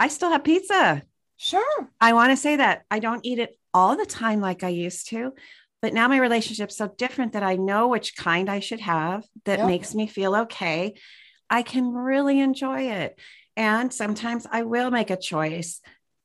[0.00, 1.02] I still have pizza.
[1.36, 1.90] Sure.
[2.00, 5.08] I want to say that i don't eat it all the time like i used
[5.08, 5.32] to
[5.80, 9.58] but now my relationship's so different that i know which kind i should have that
[9.58, 9.66] yep.
[9.66, 10.94] makes me feel okay.
[11.50, 13.18] I can really enjoy it.
[13.56, 15.80] And sometimes i will make a choice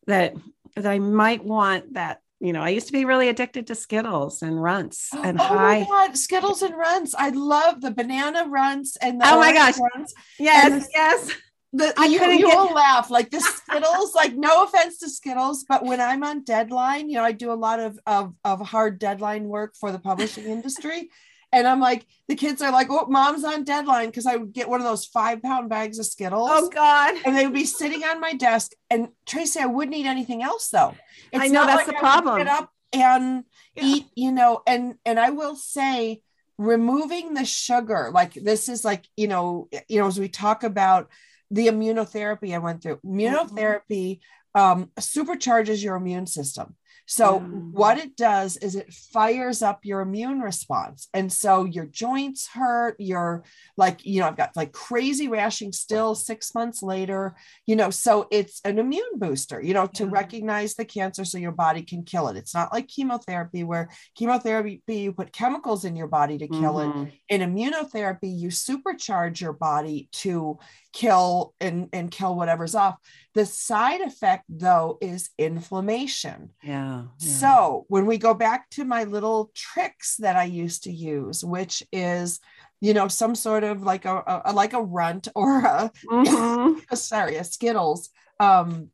[0.05, 0.35] that
[0.75, 4.41] that i might want that you know, I used to be really addicted to Skittles
[4.41, 5.79] and runts oh, and oh high.
[5.79, 7.15] my God, Skittles and runts.
[7.17, 10.13] I love the banana runts and the oh my gosh, runts.
[10.37, 11.31] yes, the, yes.
[11.73, 12.57] The, I you, you get...
[12.57, 14.13] will laugh like the Skittles.
[14.13, 17.53] like, no offense to Skittles, but when I'm on deadline, you know, I do a
[17.53, 21.09] lot of of, of hard deadline work for the publishing industry.
[21.57, 24.69] And I'm like, the kids are like, oh, mom's on deadline because I would get
[24.69, 26.49] one of those five pound bags of Skittles.
[26.51, 27.15] Oh, God.
[27.25, 28.73] And they would be sitting on my desk.
[28.91, 30.93] And Tracy, I wouldn't eat anything else though.
[31.33, 32.37] It's I know that's like the problem.
[32.37, 33.43] Get up and
[33.75, 33.83] yeah.
[33.83, 36.21] eat, you know, and and I will say,
[36.59, 41.09] removing the sugar, like this is like, you know, you know, as we talk about
[41.49, 43.19] the immunotherapy I went through, mm-hmm.
[43.19, 44.61] immunotherapy mm-hmm.
[44.61, 46.75] um, supercharges your immune system.
[47.07, 47.71] So, mm-hmm.
[47.71, 51.07] what it does is it fires up your immune response.
[51.13, 53.45] And so your joints hurt, you're
[53.77, 58.27] like, you know, I've got like crazy rashing still six months later, you know, so
[58.29, 60.09] it's an immune booster, you know, to yeah.
[60.11, 62.35] recognize the cancer so your body can kill it.
[62.35, 67.03] It's not like chemotherapy, where chemotherapy, you put chemicals in your body to kill mm-hmm.
[67.03, 67.13] it.
[67.29, 70.59] In immunotherapy, you supercharge your body to
[70.97, 72.97] kill and, and kill whatever's off.
[73.35, 76.49] The side effect, though, is inflammation.
[76.63, 77.33] Yeah, yeah.
[77.33, 81.83] So when we go back to my little tricks that I used to use, which
[81.91, 82.39] is,
[82.81, 86.79] you know, some sort of like a, a like a runt or a, mm-hmm.
[86.95, 88.09] sorry, a Skittles.
[88.39, 88.89] Um,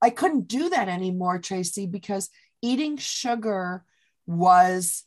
[0.00, 2.30] I couldn't do that anymore, Tracy, because
[2.62, 3.82] eating sugar
[4.24, 5.02] was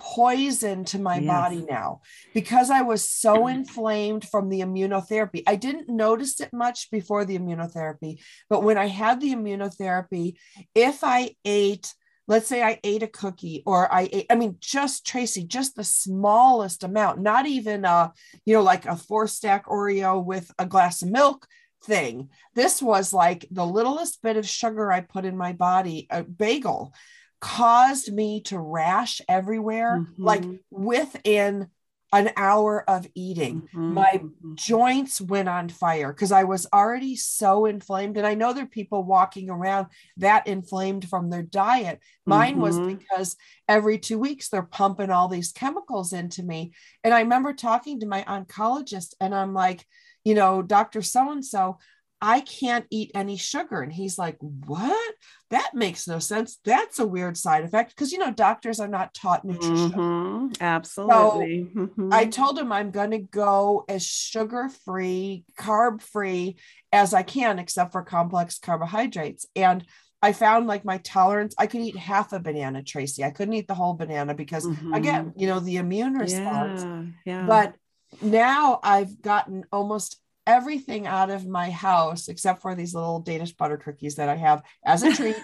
[0.00, 1.26] poison to my yes.
[1.26, 2.00] body now
[2.34, 3.54] because I was so mm.
[3.54, 5.42] inflamed from the immunotherapy.
[5.46, 10.36] I didn't notice it much before the immunotherapy, but when I had the immunotherapy,
[10.74, 11.94] if I ate
[12.30, 15.82] let's say I ate a cookie or I ate, I mean, just Tracy, just the
[15.82, 18.12] smallest amount, not even a,
[18.46, 21.48] you know, like a four stack Oreo with a glass of milk
[21.82, 22.28] thing.
[22.54, 26.94] This was like the littlest bit of sugar I put in my body, a bagel
[27.40, 30.22] caused me to rash everywhere, mm-hmm.
[30.22, 31.68] like within
[32.12, 33.62] an hour of eating.
[33.62, 33.94] Mm-hmm.
[33.94, 34.54] My mm-hmm.
[34.54, 38.16] joints went on fire because I was already so inflamed.
[38.16, 42.00] And I know there are people walking around that inflamed from their diet.
[42.26, 42.62] Mine mm-hmm.
[42.62, 43.36] was because
[43.68, 46.72] every two weeks they're pumping all these chemicals into me.
[47.04, 49.86] And I remember talking to my oncologist, and I'm like,
[50.24, 51.02] you know, Dr.
[51.02, 51.78] So and so,
[52.22, 53.80] I can't eat any sugar.
[53.80, 55.14] And he's like, What?
[55.50, 56.58] That makes no sense.
[56.64, 59.92] That's a weird side effect because, you know, doctors are not taught nutrition.
[59.92, 60.62] Mm-hmm.
[60.62, 61.68] Absolutely.
[61.74, 62.12] So Mhm.
[62.12, 66.56] I told him I'm going to go as sugar free, carb free
[66.92, 69.46] as I can, except for complex carbohydrates.
[69.56, 69.84] And
[70.22, 73.24] I found like my tolerance, I could eat half a banana, Tracy.
[73.24, 74.94] I couldn't eat the whole banana because, Mhm.
[74.94, 76.82] again, you know, the immune response.
[76.82, 77.46] Yeah, yeah.
[77.46, 77.74] But
[78.20, 83.76] now I've gotten almost everything out of my house except for these little Danish butter
[83.76, 85.36] cookies that I have as a treat.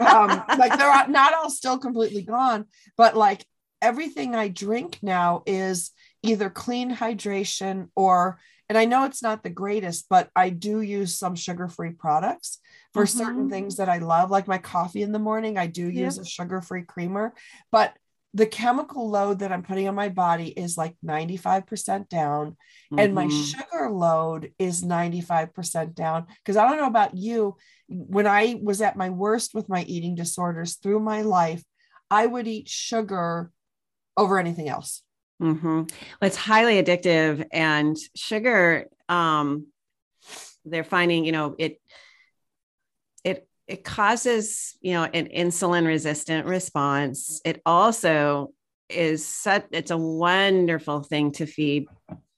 [0.00, 3.46] um, like they're not all still completely gone, but like
[3.82, 5.90] everything I drink now is
[6.22, 11.16] either clean hydration or, and I know it's not the greatest, but I do use
[11.16, 12.58] some sugar free products
[12.92, 13.50] for certain Mhm.
[13.50, 15.56] things that I love, like my coffee in the morning.
[15.58, 17.34] I do use a sugar free creamer,
[17.70, 17.94] but
[18.36, 22.56] the chemical load that I'm putting on my body is like 95% down
[22.98, 23.50] and my Mhm.
[23.50, 27.56] sugar load is 95% down because i don't know about you
[27.88, 31.62] when i was at my worst with my eating disorders through my life
[32.10, 33.50] i would eat sugar
[34.16, 35.02] over anything else
[35.42, 35.76] Mm-hmm.
[35.76, 38.86] Well, it's highly addictive, and sugar.
[39.06, 39.66] Um,
[40.64, 41.78] they're finding, you know, it
[43.66, 47.40] it causes, you know, an insulin resistant response.
[47.44, 48.52] It also
[48.88, 49.66] is such.
[49.72, 51.86] It's a wonderful thing to feed,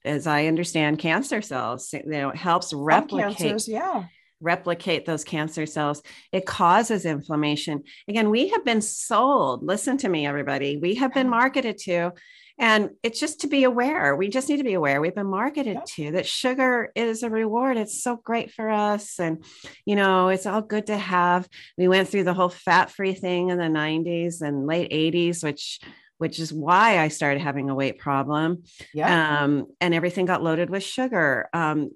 [0.04, 1.92] as I understand, cancer cells.
[1.92, 4.04] You know, it helps replicate cancers yeah
[4.40, 6.02] replicate those cancer cells.
[6.32, 7.82] It causes inflammation.
[8.08, 10.76] Again, we have been sold, listen to me, everybody.
[10.76, 12.12] We have been marketed to,
[12.58, 14.16] and it's just to be aware.
[14.16, 15.00] We just need to be aware.
[15.00, 15.84] We've been marketed Yep.
[15.86, 17.76] to that sugar is a reward.
[17.76, 19.20] It's so great for us.
[19.20, 19.44] And,
[19.86, 21.48] you know, it's all good to have.
[21.76, 25.80] We went through the whole fat free thing in the 90s and late 80s, which
[26.18, 30.68] which is why I started having a weight problem yeah um, and everything got loaded
[30.68, 31.48] with sugar.
[31.52, 31.90] Um,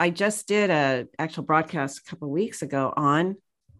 [0.00, 3.36] I just did a actual broadcast a couple weeks ago on,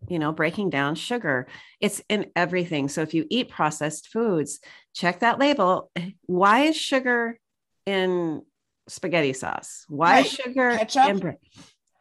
[0.09, 1.47] you know, breaking down sugar.
[1.81, 2.89] It's in everything.
[2.89, 4.61] So if you eat processed foods,
[4.95, 5.91] check that label.
[6.27, 7.39] Why is sugar
[7.87, 8.43] in
[8.89, 9.85] spaghetti sauce?
[9.89, 10.31] Why is Right.
[10.33, 11.09] sugar Ketchup?
[11.25, 11.37] in?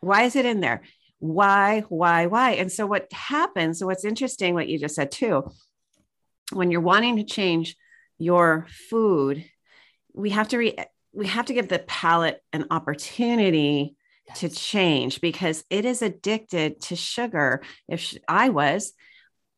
[0.01, 0.81] Why is it in there?
[1.19, 2.51] Why, why, why?
[2.51, 5.49] And so what happens, what's interesting, what you just said too,
[6.51, 7.77] when you're wanting to change
[8.17, 9.45] your food,
[10.13, 10.75] we have to re-
[11.13, 13.95] we have to give the palate an opportunity
[14.36, 17.62] to change because it is addicted to sugar.
[17.88, 18.93] If sh- I was,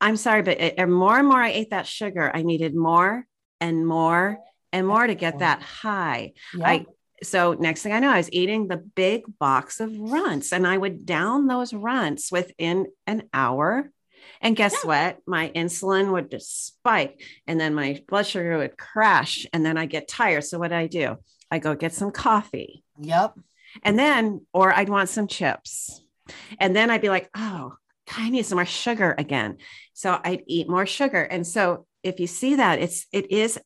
[0.02, 3.26] I'm sorry, but it, more and more I ate that sugar, I needed more
[3.62, 4.38] and more
[4.74, 6.34] and more to get that high.
[6.64, 6.86] I
[7.24, 10.78] so next thing I know, I was eating the big box of runts and I
[10.78, 13.90] would down those runts within an hour.
[14.42, 14.88] And guess Yeah.
[14.88, 15.18] what?
[15.26, 19.86] My insulin would just spike and then my blood sugar would crash and then I
[19.86, 20.44] get tired.
[20.44, 21.16] So what do I do?
[21.50, 23.34] I go get some coffee yep
[23.84, 26.02] and then, or I'd want some chips.
[26.60, 27.74] And then I'd be like, oh,
[28.16, 29.58] I need some more sugar again.
[29.94, 31.22] So I'd eat more sugar.
[31.22, 33.60] And so if you see that, it's it is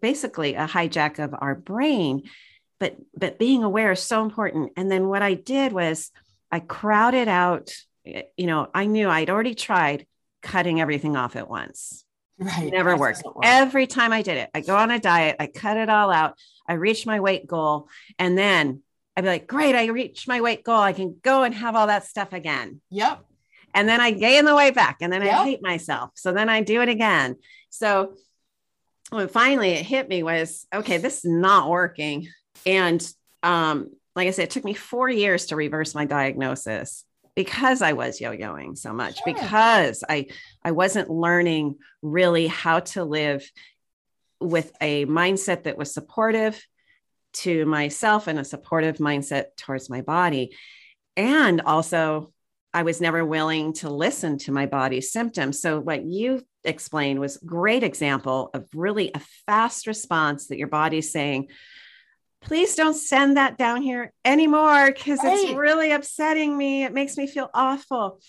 [0.00, 2.22] basically a hijack of our brain.
[2.80, 4.72] But but being aware is so important.
[4.76, 6.10] And then what I did was
[6.50, 7.72] I crowded out,
[8.04, 10.06] you know, I knew I'd already tried
[10.42, 12.04] cutting everything off at once
[12.38, 13.22] right never That worked.
[13.24, 13.36] work.
[13.42, 16.36] Every time I did it, I go on a diet, I cut it all out,
[16.68, 18.82] I reach my weight goal, and then
[19.16, 20.80] I'd be like, great, I reached my weight goal.
[20.80, 22.80] I can go and have all that stuff again.
[22.90, 23.24] yep
[23.74, 26.10] And then I gain the weight back, and then I hate myself.
[26.14, 27.36] So then I do it again.
[27.70, 28.14] So
[29.10, 32.28] when finally it hit me was okay, this is not working.
[32.66, 33.06] And
[33.42, 37.04] um, like I said, it took me four years to reverse my diagnosis
[37.36, 39.34] because I was yo-yoing so much, Sure.
[39.34, 40.26] because I
[40.62, 43.48] I wasn't learning really how to live
[44.40, 46.60] with a mindset that was supportive
[47.34, 50.56] to myself and a supportive mindset towards my body.
[51.16, 52.32] And also,
[52.72, 55.60] I was never willing to listen to my body's symptoms.
[55.60, 61.12] So, what you explained was great example of really a fast response that your body's
[61.12, 61.48] saying,
[62.44, 66.84] please don't send that down here anymore because it's really upsetting me.
[66.84, 68.20] It makes me feel awful.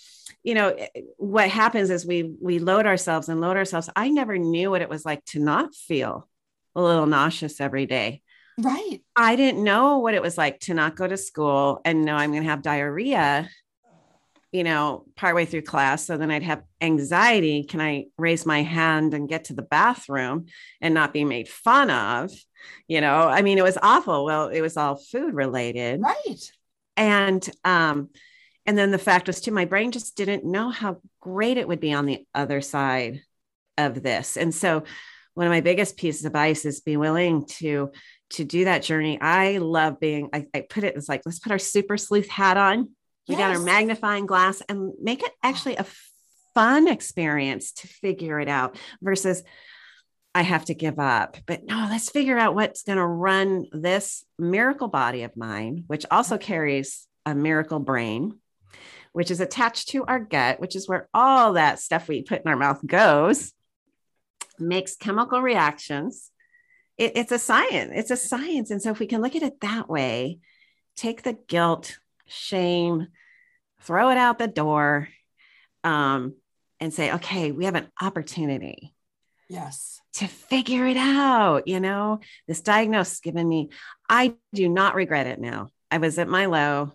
[0.42, 3.90] You know, eh, what happens is we we load ourselves and load ourselves.
[3.94, 6.28] I never knew what it was like to not feel
[6.74, 8.22] a little nauseous every day.
[8.58, 12.14] Right I didn't know what it was like to not go to school and know
[12.14, 13.48] I'm going to have diarrhea,
[14.52, 16.06] you know, partway through class.
[16.06, 17.64] So then I'd have anxiety.
[17.64, 20.46] Can I raise my hand and get to the bathroom
[20.80, 22.30] and not be made fun of?
[22.88, 24.24] You know, I mean, it was awful.
[24.24, 26.00] Well, it was all food related.
[26.00, 26.52] right
[26.96, 28.10] And, um,
[28.64, 31.80] and then the fact was too, my brain just didn't know how great it would
[31.80, 33.22] be on the other side
[33.78, 34.36] of this.
[34.36, 34.84] And so
[35.34, 37.92] one of my biggest pieces of advice is be willing to
[38.30, 39.20] to do that journey.
[39.20, 42.56] I love being, I, I put it as like, let's put our super sleuth hat
[42.56, 42.90] on.
[43.28, 43.38] We yes.
[43.38, 45.86] got our magnifying glass and make it actually a
[46.54, 49.42] fun experience to figure it out versus
[50.34, 51.36] I have to give up.
[51.46, 56.04] But no, let's figure out what's going to run this miracle body of mine, which
[56.10, 58.38] also carries a miracle brain,
[59.12, 62.48] which is attached to our gut, which is where all that stuff we put in
[62.48, 63.52] our mouth goes,
[64.58, 66.30] makes chemical reactions.
[66.98, 67.92] It, it's a science.
[67.94, 68.70] It's a science.
[68.70, 70.38] And so if we can look at it that way,
[70.96, 73.08] take the guilt, shame,
[73.82, 75.08] throw it out the door,
[75.84, 76.34] um,
[76.80, 78.94] and say, okay, we have an opportunity.
[79.48, 80.00] Yes.
[80.14, 81.68] To figure it out.
[81.68, 83.70] You know, this diagnosis given me,
[84.08, 85.68] I do not regret it now.
[85.90, 86.92] I was at my low,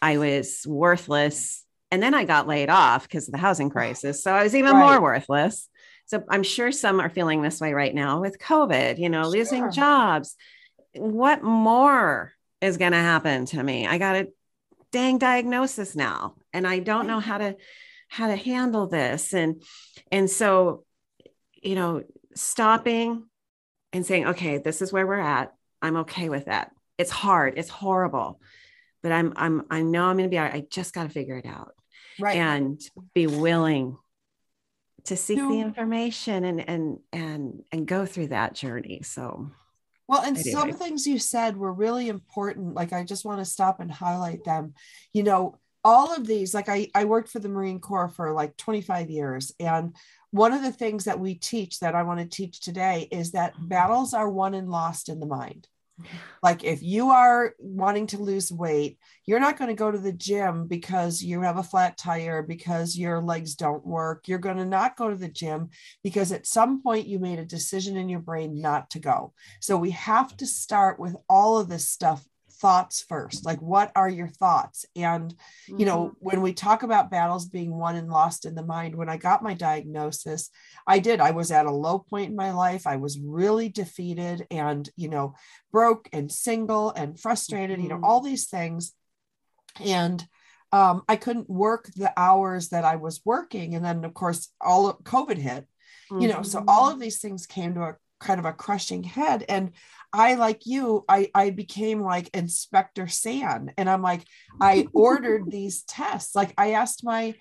[0.00, 1.64] I was worthless.
[1.90, 4.22] And then I got laid off because of the housing crisis.
[4.22, 4.84] So I was even right.
[4.84, 5.68] more worthless.
[6.06, 9.32] So I'm sure some are feeling this way right now with COVID, you know, sure.
[9.32, 10.36] losing jobs.
[10.94, 13.86] What more is going to happen to me?
[13.86, 14.28] I got a
[14.92, 17.56] dang diagnosis now and I don't know how to
[18.08, 19.34] how to handle this.
[19.34, 19.62] And
[20.12, 20.84] and so
[21.62, 22.02] you know
[22.34, 23.24] stopping
[23.92, 25.52] and saying okay this is where we're at.
[25.82, 26.70] I'm okay with that.
[26.96, 27.54] It's hard.
[27.56, 28.40] It's horrible.
[29.02, 30.54] But i'm i'm i know i'm going to be all right.
[30.54, 31.74] I just got to figure it out
[32.18, 32.36] right.
[32.36, 32.80] and
[33.14, 33.96] be willing
[35.04, 39.50] to seek the information and and and and go through that journey so
[40.06, 40.50] well, and anyway.
[40.50, 42.74] some things you said were really important.
[42.74, 44.74] Like, I just want to stop and highlight them.
[45.12, 48.56] You know, all of these, like, I, I worked for the Marine Corps for like
[48.56, 49.52] 25 years.
[49.58, 49.96] And
[50.30, 53.54] one of the things that we teach that I want to teach today is that
[53.54, 53.68] mm-hmm.
[53.68, 55.68] battles are won and lost in the mind.
[56.42, 60.12] Like if you are wanting to lose weight, you're not going to go to the
[60.12, 64.28] gym because you have a flat tire, because your legs don't work.
[64.28, 65.70] You're going to not go to the gym
[66.02, 69.32] because at some point you made a decision in your brain not to go.
[69.60, 72.24] So we have to start with all of this stuff
[72.64, 75.34] thoughts first like what are your thoughts and
[75.66, 76.14] you know mm-hmm.
[76.20, 79.42] when we talk about battles being won and lost in the mind when i got
[79.42, 80.48] my diagnosis
[80.86, 84.46] i did i was at a low point in my life i was really defeated
[84.50, 85.34] and you know
[85.72, 87.82] broke and single and frustrated mm-hmm.
[87.82, 88.04] you know mm-hmm.
[88.06, 88.94] all these things
[89.84, 90.26] and
[90.72, 94.88] um, i couldn't work the hours that i was working and then of course all
[94.88, 95.66] of covid hit
[96.10, 96.22] mm-hmm.
[96.22, 96.94] you know so all mm-hmm.
[96.94, 99.72] of these things came to a kind of a crushing head and
[100.14, 104.24] I like you, I I became like Inspector Sand, and I'm like,
[104.60, 106.36] I ordered these tests.
[106.36, 107.34] Like I asked my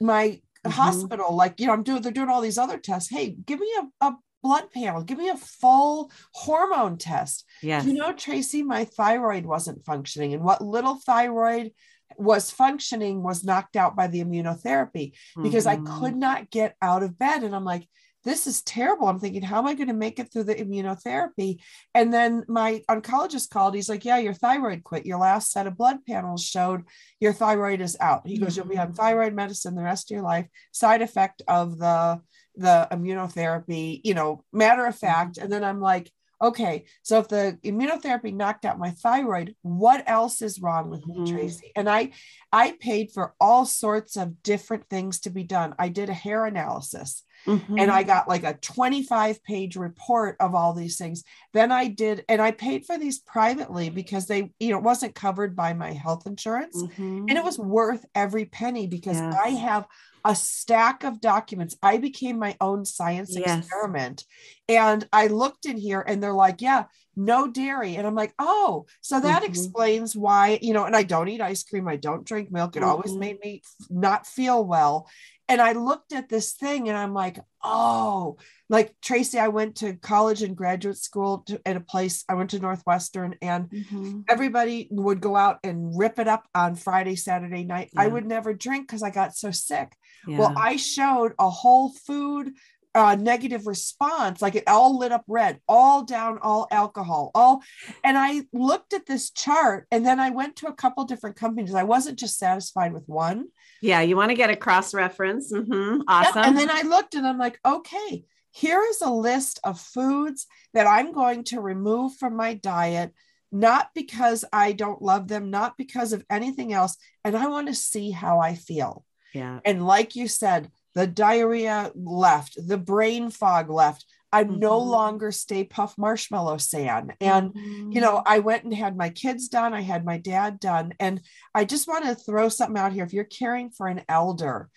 [0.00, 0.70] my mm-hmm.
[0.70, 3.08] hospital, like you know, I'm doing they're doing all these other tests.
[3.10, 7.44] Hey, give me a, a blood panel, give me a full hormone test.
[7.62, 11.70] Yeah, you know, Tracy, my thyroid wasn't functioning, and what little thyroid
[12.16, 15.86] was functioning was knocked out by the immunotherapy because mm-hmm.
[15.86, 17.86] I could not get out of bed, and I'm like
[18.26, 19.06] this is terrible.
[19.06, 21.60] I'm thinking, how am I going to make it through the immunotherapy?
[21.94, 23.76] And then my oncologist called.
[23.76, 25.06] He's like, yeah, your thyroid quit.
[25.06, 26.82] Your last set of blood panels showed
[27.20, 28.26] your thyroid is out.
[28.26, 28.96] He goes, you'll be on mm.
[28.96, 30.48] thyroid medicine the rest of your life.
[30.72, 32.20] Side effect of the
[32.56, 35.38] the immunotherapy, you know, matter of fact.
[35.38, 36.10] And then I'm like,
[36.42, 41.16] okay, so if the immunotherapy knocked out my thyroid, what else is wrong with me,
[41.16, 41.36] mm-hmm.
[41.36, 41.72] Tracy?
[41.76, 42.12] And I
[42.52, 45.74] I paid for all sorts of different things to be done.
[45.78, 47.22] I did a hair analysis.
[47.46, 47.78] Mm-hmm.
[47.78, 51.24] And I got like a 25 page report of all these things.
[51.52, 55.14] Then I did, and I paid for these privately because they, you know, it wasn't
[55.14, 56.82] covered by my health insurance.
[56.82, 57.26] Mm-hmm.
[57.28, 59.34] And it was worth every penny because yes.
[59.34, 59.86] I have
[60.26, 61.76] a stack of documents.
[61.82, 63.58] I became my own science yes.
[63.60, 64.24] experiment.
[64.68, 67.94] And I looked in here and they're like, yeah, no dairy.
[67.94, 69.50] And I'm like, oh, so that mm-hmm.
[69.50, 71.86] explains why, you know, and I don't eat ice cream.
[71.86, 72.74] I don't drink milk.
[72.74, 72.88] It mm-hmm.
[72.88, 75.08] always made me not feel well.
[75.48, 78.36] And I looked at this thing and I'm like, oh,
[78.68, 82.50] like Tracy, I went to college and graduate school to, at a place, I went
[82.50, 84.20] to Northwestern, and mm-hmm.
[84.28, 87.90] everybody would go out and rip it up on Friday, Saturday night.
[87.92, 88.02] Yeah.
[88.02, 89.92] I would never drink because I got so sick.
[90.26, 90.38] Yeah.
[90.38, 92.52] Well, I showed a whole food
[92.96, 97.62] uh, negative response, like it all lit up red, all down, all alcohol, all.
[98.02, 101.74] And I looked at this chart and then I went to a couple different companies.
[101.74, 103.48] I wasn't just satisfied with one.
[103.82, 105.52] Yeah, you want to get a cross reference.
[105.52, 106.02] Mm-hmm.
[106.08, 106.36] Awesome.
[106.36, 106.46] Yep.
[106.46, 110.86] And then I looked and I'm like, okay, here is a list of foods that
[110.86, 113.12] I'm going to remove from my diet,
[113.52, 116.96] not because I don't love them, not because of anything else.
[117.24, 119.04] And I want to see how I feel.
[119.34, 119.60] Yeah.
[119.66, 124.06] And like you said, the diarrhea left, the brain fog left.
[124.32, 124.60] I'm mm-hmm.
[124.60, 127.12] no longer Stay Puft Marshmallow Sand.
[127.20, 127.92] And, mm-hmm.
[127.92, 130.94] you know, I went and had my kids done, I had my dad done.
[130.98, 131.20] And
[131.54, 133.04] I just want to throw something out here.
[133.04, 134.70] If you're caring for an elder,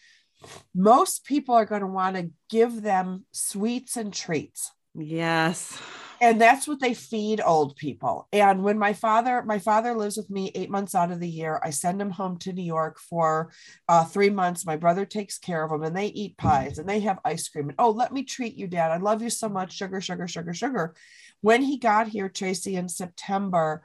[0.76, 4.72] most people are going to want to give them sweets and treats.
[4.94, 5.82] Yes.
[6.22, 8.28] And that's what they feed old people.
[8.32, 11.60] And when my father my father lives with me eight months out of the year
[11.64, 13.52] i send him home to new york for
[13.88, 14.66] uh, three months.
[14.66, 17.70] My brother takes care of him and they eat pies and they have ice cream
[17.70, 18.92] and oh let me treat you dad.
[18.92, 19.74] I love you so much.
[19.74, 20.96] Sugar sugar sugar sugar.
[21.42, 23.84] When he got here tracy in september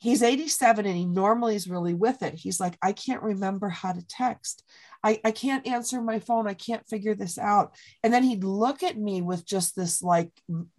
[0.00, 2.34] he's 87 and he normally is really with it.
[2.34, 4.62] He's like i can't remember how to text
[5.04, 6.48] I, I can't answer my phone.
[6.48, 7.76] I can't figure this out.
[8.02, 10.30] And then he'd look at me with just this like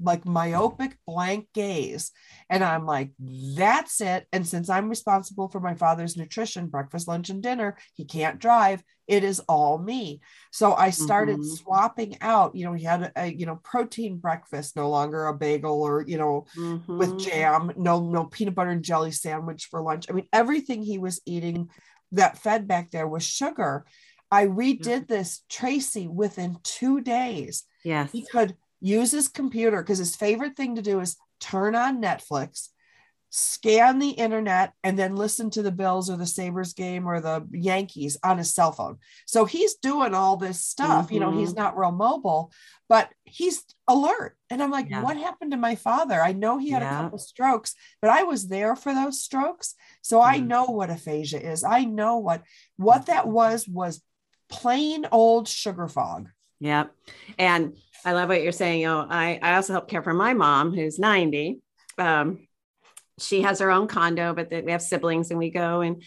[0.02, 2.12] like myopic blank gaze.
[2.50, 4.26] And I'm like, that's it.
[4.34, 8.84] And since I'm responsible for my father's nutrition, breakfast, lunch, and dinner, he can't drive.
[9.08, 10.22] It is all me.
[10.52, 11.56] So I started mm-hmm.
[11.58, 15.84] swapping out, you know, he had a, you know, protein breakfast, no longer a bagel
[15.84, 16.98] or, you know, mm-hmm.
[16.98, 20.08] with jam, no, no peanut butter and jelly sandwich for lunch.
[20.10, 21.70] I mean, everything he was eating
[22.14, 23.86] that fed back there was sugar.
[24.32, 27.64] I redid this Tracy within two days.
[27.84, 28.12] Yes.
[28.12, 32.70] He could use his computer because his favorite thing to do is turn on Netflix,
[33.30, 37.48] scan the internet, and then listen to the Bills or the Sabres game or the
[37.52, 38.98] Yankees on his cell phone.
[39.26, 41.06] So he's doing all this stuff.
[41.06, 41.14] Mm-hmm.
[41.14, 41.62] You know, he's mm-hmm.
[41.62, 42.52] not real mobile,
[42.88, 44.38] but he's alert.
[44.50, 45.02] And I'm like, yeah.
[45.02, 46.22] what happened to my father?
[46.22, 47.00] I know he had yeah.
[47.00, 49.76] a couple strokes, but I was there for those strokes.
[50.02, 50.36] So mm-hmm.
[50.36, 51.64] I know what aphasia is.
[51.64, 52.44] I know what
[52.78, 54.02] what that was was
[54.50, 56.30] plain old sugar fog.
[56.60, 56.86] Yeah.
[57.38, 58.82] And I love what you're saying.
[58.82, 61.60] You know, I, I also help care for my mom who's 90.
[61.98, 62.48] Um,
[63.20, 66.04] she has her own condo, but we have siblings and we go and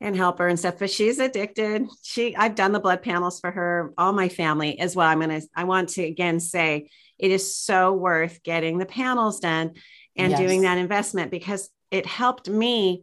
[0.00, 0.78] and help her and stuff.
[0.80, 1.86] But she's addicted.
[2.02, 5.08] She I've done the blood panels for her, all my family as well.
[5.08, 6.88] I'm gonna I want to again say
[7.18, 9.74] it is so worth getting the panels done
[10.16, 10.40] and yes.
[10.40, 13.02] doing that investment because it helped me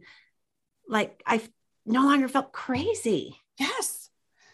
[0.88, 1.40] like I
[1.86, 3.38] no longer felt crazy.
[3.58, 3.99] Yes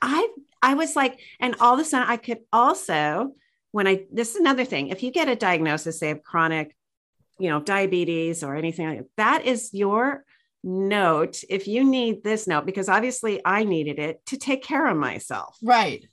[0.02, 0.28] I
[0.62, 3.32] I was like, and all of a sudden I could also,
[3.72, 6.74] when I this is another thing, if you get a diagnosis, say of chronic,
[7.38, 10.24] you know, diabetes or anything like that, that is your
[10.64, 11.44] note.
[11.48, 15.56] If you need this note, because obviously I needed it to take care of myself.
[15.62, 16.06] Right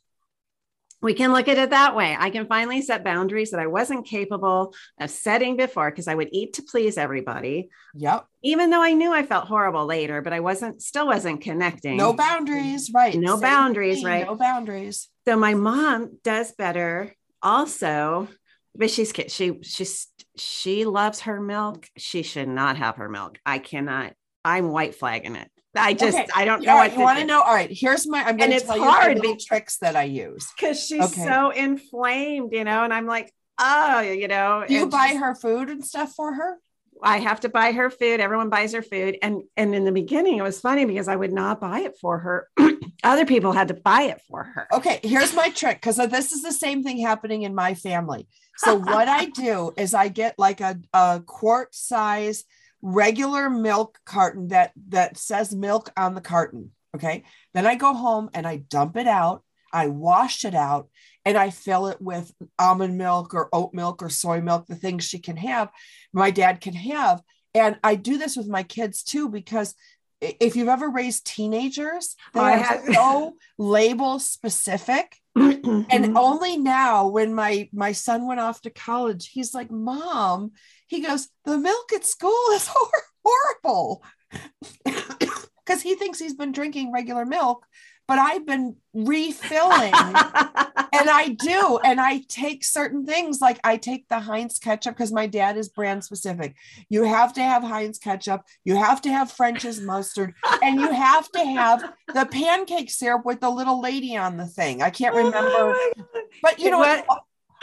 [1.04, 2.16] we can look at it that way.
[2.18, 6.30] I can finally set boundaries that I wasn't capable of setting before because I would
[6.32, 7.70] eat to please everybody.
[7.94, 8.26] Yep.
[8.42, 11.98] Even though I knew I felt horrible later, but I wasn't still wasn't connecting.
[11.98, 13.14] No boundaries, right.
[13.16, 14.26] No Same boundaries, thing, right.
[14.26, 15.10] No boundaries.
[15.28, 18.30] So my mom does better also,
[18.74, 21.90] but she's she she's she loves her milk.
[21.98, 23.40] She should not have her milk.
[23.46, 24.14] I cannot.
[24.46, 25.50] I'm white flagging it.
[25.76, 26.28] I just okay.
[26.36, 26.76] I don't know.
[26.76, 27.42] Right, you want to know?
[27.42, 28.24] All right, here's my.
[28.24, 31.24] I'm going to tell hard you the tricks that I use because she's okay.
[31.24, 32.84] so inflamed, you know.
[32.84, 34.66] And I'm like, oh, you know.
[34.68, 36.58] Do you buy her food and stuff for her?
[37.02, 38.20] I have to buy her food.
[38.20, 41.34] Everyone buys her food, and and in the beginning, it was funny because I would
[41.34, 42.50] not buy it for her.
[43.04, 44.68] Other people had to buy it for her.
[44.72, 48.28] Okay, here's my trick because this is the same thing happening in my family.
[48.58, 52.46] So what I do is I get like a, a quart size
[52.84, 57.24] regular milk carton that that says milk on the carton okay?
[57.54, 60.90] Then i go home and i dump it out i wash it out
[61.26, 65.06] and i fill it with almond milk or oat milk or soy milk the things
[65.06, 65.70] she can have
[66.12, 67.22] my dad can have.
[67.56, 69.76] And i do this with my kids too because
[70.22, 75.18] if you've ever raised teenagers oh, they oh, are so label specific.
[75.36, 80.52] And only now when my my son went off to college he's like mom
[80.94, 82.70] he goes the milk at school is
[83.26, 84.04] horrible
[84.86, 87.66] because he thinks he's been drinking regular milk
[88.08, 89.94] but I've been refilling
[90.94, 91.80] and I do.
[91.84, 95.70] And I take certain things like I take the Heinz ketchup because my dad is
[95.70, 96.56] brand specific.
[96.90, 101.30] You have to have Heinz ketchup, you have to have French's mustard, and you have
[101.32, 104.82] to have the pancake syrup with the little lady on the thing.
[104.82, 105.94] I can't oh remember, oh
[106.42, 107.06] but you know what?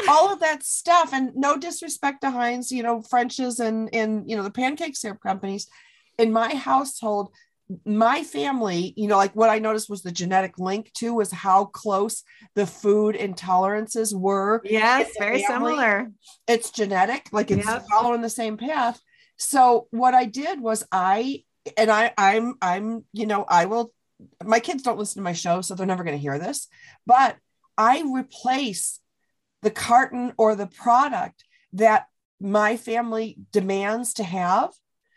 [0.09, 4.37] All of that stuff and no disrespect to Heinz, you know, French's and and you
[4.37, 5.69] know the pancake syrup companies.
[6.19, 7.33] In my household,
[7.85, 11.67] my family, you know, like what I noticed was the genetic link too, was how
[11.67, 12.23] close
[12.55, 14.61] the food intolerances were.
[14.65, 15.73] Yes, very family.
[15.73, 16.11] similar.
[16.47, 17.87] It's genetic, like it's yep.
[17.91, 19.01] following the same path.
[19.37, 21.45] So what I did was I
[21.77, 23.93] and I I'm I'm you know I will
[24.45, 26.69] my kids don't listen to my show so they're never going to hear this
[27.07, 27.37] but
[27.77, 29.00] I replace
[29.63, 31.45] the carton or the product
[31.75, 32.07] that
[32.41, 34.71] my family demands to have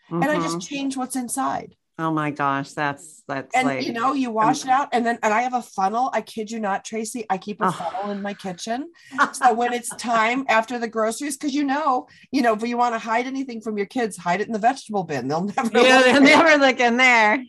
[0.09, 0.21] mm-hmm.
[0.21, 0.59] and I just mm-hmm.
[0.59, 1.75] change what's inside.
[1.99, 5.19] Oh my gosh, that's that's and like you know, you wash it out, and then
[5.21, 6.09] and I have a funnel.
[6.11, 7.23] I kid you not, Tracy.
[7.29, 7.71] I keep a oh.
[7.71, 8.91] funnel in my kitchen.
[9.33, 12.95] So when it's time after the groceries, because you know, you know, if you want
[12.95, 15.27] to hide anything from your kids, hide it in the vegetable bin.
[15.27, 17.43] They'll never yeah, they'll never look in there.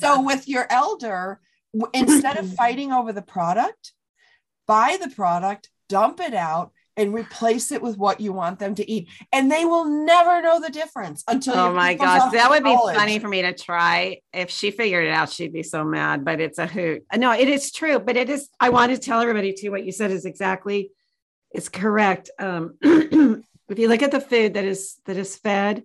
[0.00, 1.40] so with your elder,
[1.94, 3.92] instead of fighting over the product,
[4.66, 8.90] buy the product, dump it out, and replace it with what you want them to
[8.90, 9.08] eat.
[9.32, 13.18] And they will never know the difference until Oh my gosh, that would be funny
[13.18, 14.20] for me to try.
[14.32, 17.04] If she figured it out, she'd be so mad, but it's a hoot.
[17.16, 19.92] No, it is true, but it is I want to tell everybody too what you
[19.92, 20.90] said is exactly
[21.50, 22.30] it's correct.
[22.38, 25.84] Um if you look at the food that is that is fed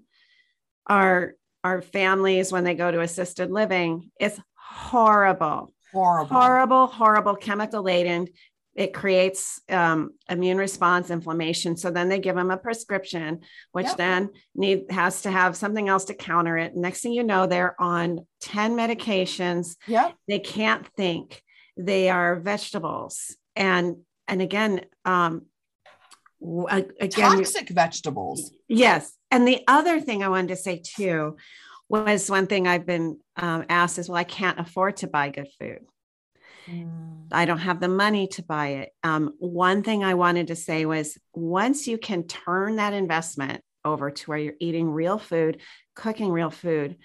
[0.86, 5.74] our our families when they go to assisted living, it's horrible.
[5.94, 6.36] Horrible.
[6.36, 8.28] Horrible, horrible chemical laden
[8.78, 11.76] it creates um, immune response inflammation.
[11.76, 13.40] So then they give them a prescription
[13.72, 13.98] which yep.
[13.98, 16.76] then need has to have something else to counter it.
[16.76, 19.76] Next thing you know they're on 10 medications.
[19.88, 21.42] Yeah they can't think.
[21.76, 23.36] They are vegetables.
[23.56, 23.98] And
[24.28, 25.48] and again um
[26.70, 28.52] again toxic vegetables.
[28.68, 29.12] Yes.
[29.32, 31.36] And the other thing i wanted to say too
[31.90, 35.48] was one thing i've been um, asked is well i can't afford to buy good
[35.60, 35.80] food
[36.70, 37.28] Mm.
[37.32, 38.90] I don't have the money to buy it.
[39.04, 44.12] Um, one thing I wanted to say was once you can turn that investment over
[44.12, 45.62] to where you're eating real food,
[45.96, 46.98] cooking real food,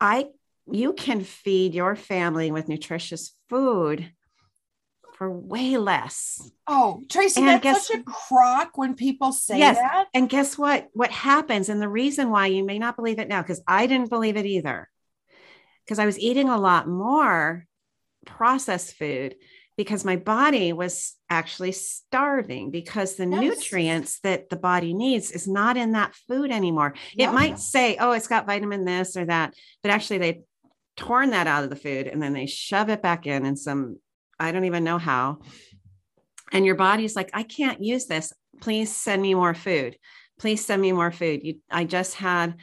[0.00, 0.26] I
[0.70, 4.12] you can feed your family with nutritious food
[5.14, 6.50] for way less.
[6.66, 10.06] Oh, Tracy, and that's guess, such a crock when people say yes, that.
[10.14, 10.88] And guess what?
[10.92, 14.10] What happens, and the reason why you may not believe it now, because I didn't
[14.10, 14.88] believe it either,
[15.84, 17.66] because I was eating a lot more
[18.36, 19.34] processed food
[19.78, 23.40] because my body was actually starving because the yes.
[23.40, 26.94] nutrients that the body needs is not in that food anymore.
[27.14, 27.30] Yeah.
[27.30, 30.40] It might say, oh, it's got vitamin this or that, but actually they
[30.96, 33.98] torn that out of the food and then they shove it back in in some,
[34.38, 35.38] I don't even know how.
[36.52, 38.32] And your body's like, I can't use this.
[38.60, 39.96] Please send me more food.
[40.40, 41.40] Please send me more food.
[41.44, 42.56] You, I just had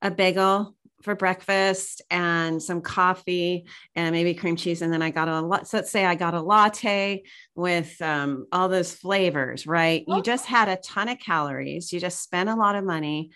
[0.00, 4.82] a bagel for breakfast and some coffee and maybe cream cheese.
[4.82, 5.68] And then I got a lot.
[5.68, 7.22] So let's say I got a latte
[7.54, 10.04] with um, all those flavors, right?
[10.06, 11.92] You just had a ton of calories.
[11.92, 13.30] You just spent a lot of money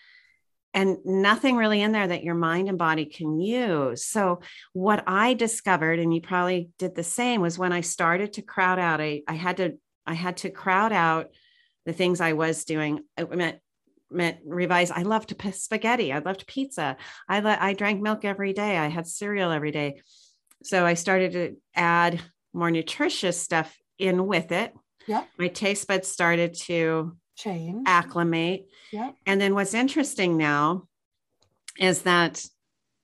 [0.73, 4.05] and nothing really in there that your mind and body can use.
[4.05, 4.41] So,
[4.73, 8.77] what I discovered, and you probably did the same, was when I started to crowd
[8.77, 11.31] out, I, I had to, I had to crowd out
[11.87, 12.99] the things I was doing.
[13.17, 13.57] Meant
[14.09, 14.91] revise.
[14.91, 16.13] I loved spaghetti.
[16.13, 16.97] I loved pizza.
[17.27, 18.77] I le- I drank milk every day.
[18.77, 20.01] I had cereal every day.
[20.63, 22.21] So I started to add
[22.53, 24.73] more nutritious stuff in with it.
[25.07, 25.23] Yeah.
[25.37, 28.67] My taste buds started to change, acclimate.
[28.91, 29.11] Yeah.
[29.25, 30.87] And then what's interesting now
[31.79, 32.43] is that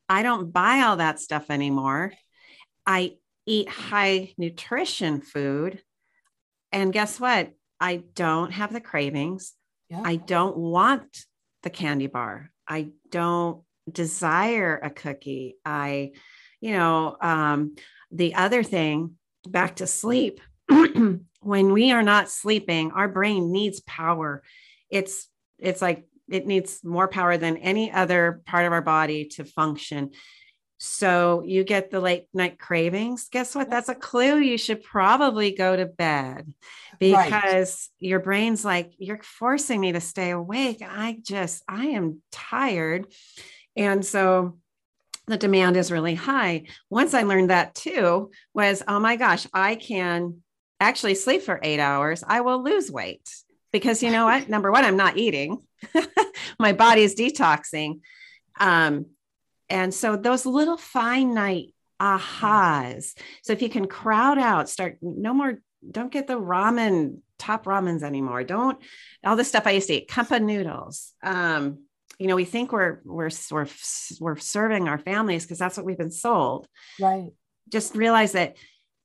[0.09, 2.13] I don't buy all that stuff anymore.
[2.85, 5.81] I eat high nutrition food.
[6.71, 7.51] And guess what?
[7.79, 9.53] I don't have the cravings.
[9.93, 10.01] Yeah.
[10.03, 11.25] I don't want
[11.61, 12.49] the candy bar.
[12.67, 15.57] I don't desire a cookie.
[15.63, 16.13] I,
[16.61, 17.75] you know, um,
[18.11, 19.17] the other thing,
[19.47, 20.41] back to sleep.
[20.67, 24.41] when we are not sleeping, our brain needs power.
[24.89, 25.29] It's
[25.59, 30.09] it's like it needs more power than any other part of our body to function.
[30.85, 33.29] So you get the late night cravings.
[33.31, 33.69] Guess what?
[33.69, 34.39] That's a clue.
[34.39, 36.53] You should probably go to bed
[36.99, 38.05] because right.
[38.05, 40.81] your brain's like, you're forcing me to stay awake.
[40.81, 43.07] I just, I am tired.
[43.77, 44.57] And so
[45.25, 46.63] the demand is really high.
[46.89, 50.43] Once I learned that too, was oh my gosh, I can
[50.81, 52.25] actually sleep for eight hours.
[52.27, 53.33] I will lose weight
[53.71, 54.49] because you know what?
[54.49, 55.59] Number one, I'm not eating.
[56.59, 58.01] my body is detoxing.
[58.59, 59.05] Um,
[59.73, 63.17] and so those little finite ahas.
[63.41, 68.03] So if you can crowd out, start no more, don't get the ramen, top ramens
[68.03, 68.43] anymore.
[68.43, 68.77] Don't
[69.25, 71.13] all the stuff I used to eat, of noodles.
[71.23, 71.79] Um,
[72.19, 73.67] you know, we think we're we're we're
[74.21, 76.67] we're serving our families because that's what we've been sold.
[77.01, 77.31] Right.
[77.67, 78.57] Just realize that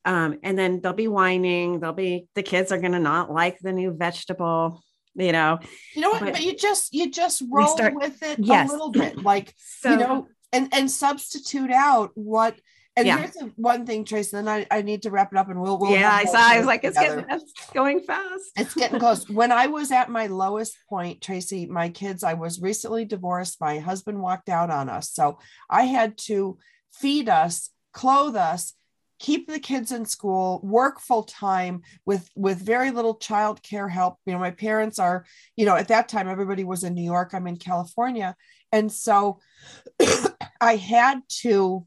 [0.05, 1.81] um, and then they'll be whining.
[1.81, 4.83] They'll be the kids are going to not like the new vegetable
[5.15, 5.59] you know
[5.95, 8.69] you know what but, but you just you just roll start, with it yes.
[8.69, 12.59] a little bit like so, you know and and substitute out what
[12.99, 13.19] and yeah.
[13.19, 15.79] here's the one thing, Tracy, then I, I need to wrap it up and we'll,
[15.79, 18.51] we'll yeah, I saw, I was like, it's getting, it's going fast.
[18.57, 19.31] It's getting close.
[19.31, 23.61] when I was at my lowest point, Tracy, my kids, I was recently divorced.
[23.61, 25.13] My husband walked out on us.
[25.13, 25.39] So
[25.71, 26.59] I had to
[26.93, 28.75] feed us, clothe us,
[29.21, 34.17] keep the kids in school work full time with with very little child care help
[34.25, 35.25] you know my parents are
[35.57, 38.37] you know at that time everybody was in new york i'm in california
[38.71, 39.41] and so
[40.61, 41.87] I had to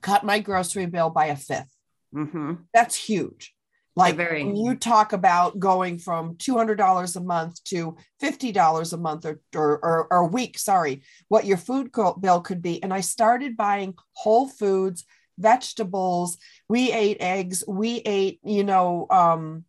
[0.00, 1.66] cut my grocery bill by a 5th
[2.14, 2.54] mm-hmm.
[2.72, 3.54] That's huge.
[3.96, 4.44] Like very...
[4.44, 9.84] when you talk about going from $200 a month to $50 a month or, or,
[9.84, 12.82] or, or a week, sorry, what your food bill could be.
[12.82, 15.04] And I started buying whole foods,
[15.38, 16.38] vegetables.
[16.68, 17.64] We ate eggs.
[17.66, 19.64] We ate, you know, um,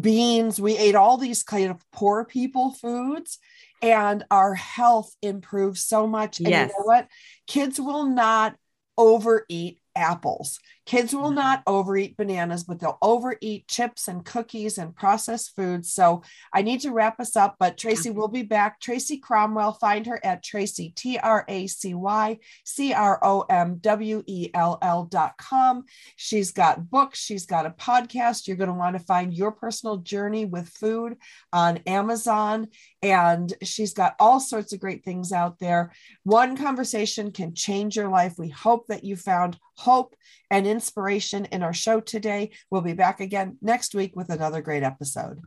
[0.00, 0.60] beans.
[0.60, 3.38] We ate all these kind of poor people foods
[3.82, 6.38] and our health improves so much.
[6.38, 6.70] And Yes.
[6.70, 7.08] you know what?
[7.46, 8.56] Kids will not
[8.96, 10.58] overeat apples.
[10.84, 11.36] Kids will mm-hmm.
[11.36, 15.92] not overeat bananas, but they'll overeat chips and cookies and processed foods.
[15.92, 16.22] So
[16.52, 18.80] I need to wrap us up, but Tracy will be back.
[18.80, 23.78] Tracy Cromwell, find her at Tracy, T R A C Y C R O M
[23.80, 25.84] W E L L dot com.
[26.16, 28.48] She's got books, she's got a podcast.
[28.48, 31.16] You're going to want to find your personal journey with food
[31.52, 32.68] on Amazon.
[33.02, 35.92] And she's got all sorts of great things out there.
[36.24, 38.34] One conversation can change your life.
[38.38, 40.14] We hope that you found hope
[40.52, 42.50] and inspiration in our show today.
[42.70, 45.40] We'll be back again next week with another great episode.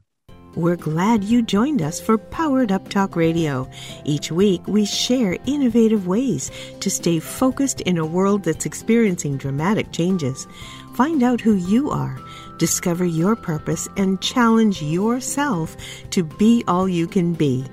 [0.55, 3.69] We're glad you joined us for Powered Up Talk Radio.
[4.05, 6.49] Each week, we share innovative ways
[6.79, 10.47] to stay focused in a world that's experiencing dramatic changes.
[10.95, 12.17] Find out who you are,
[12.57, 15.75] discover your purpose, and challenge yourself
[16.11, 17.65] to be all you can be.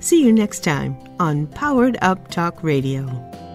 [0.00, 3.49] See you next time on Powered Up Talk Radio.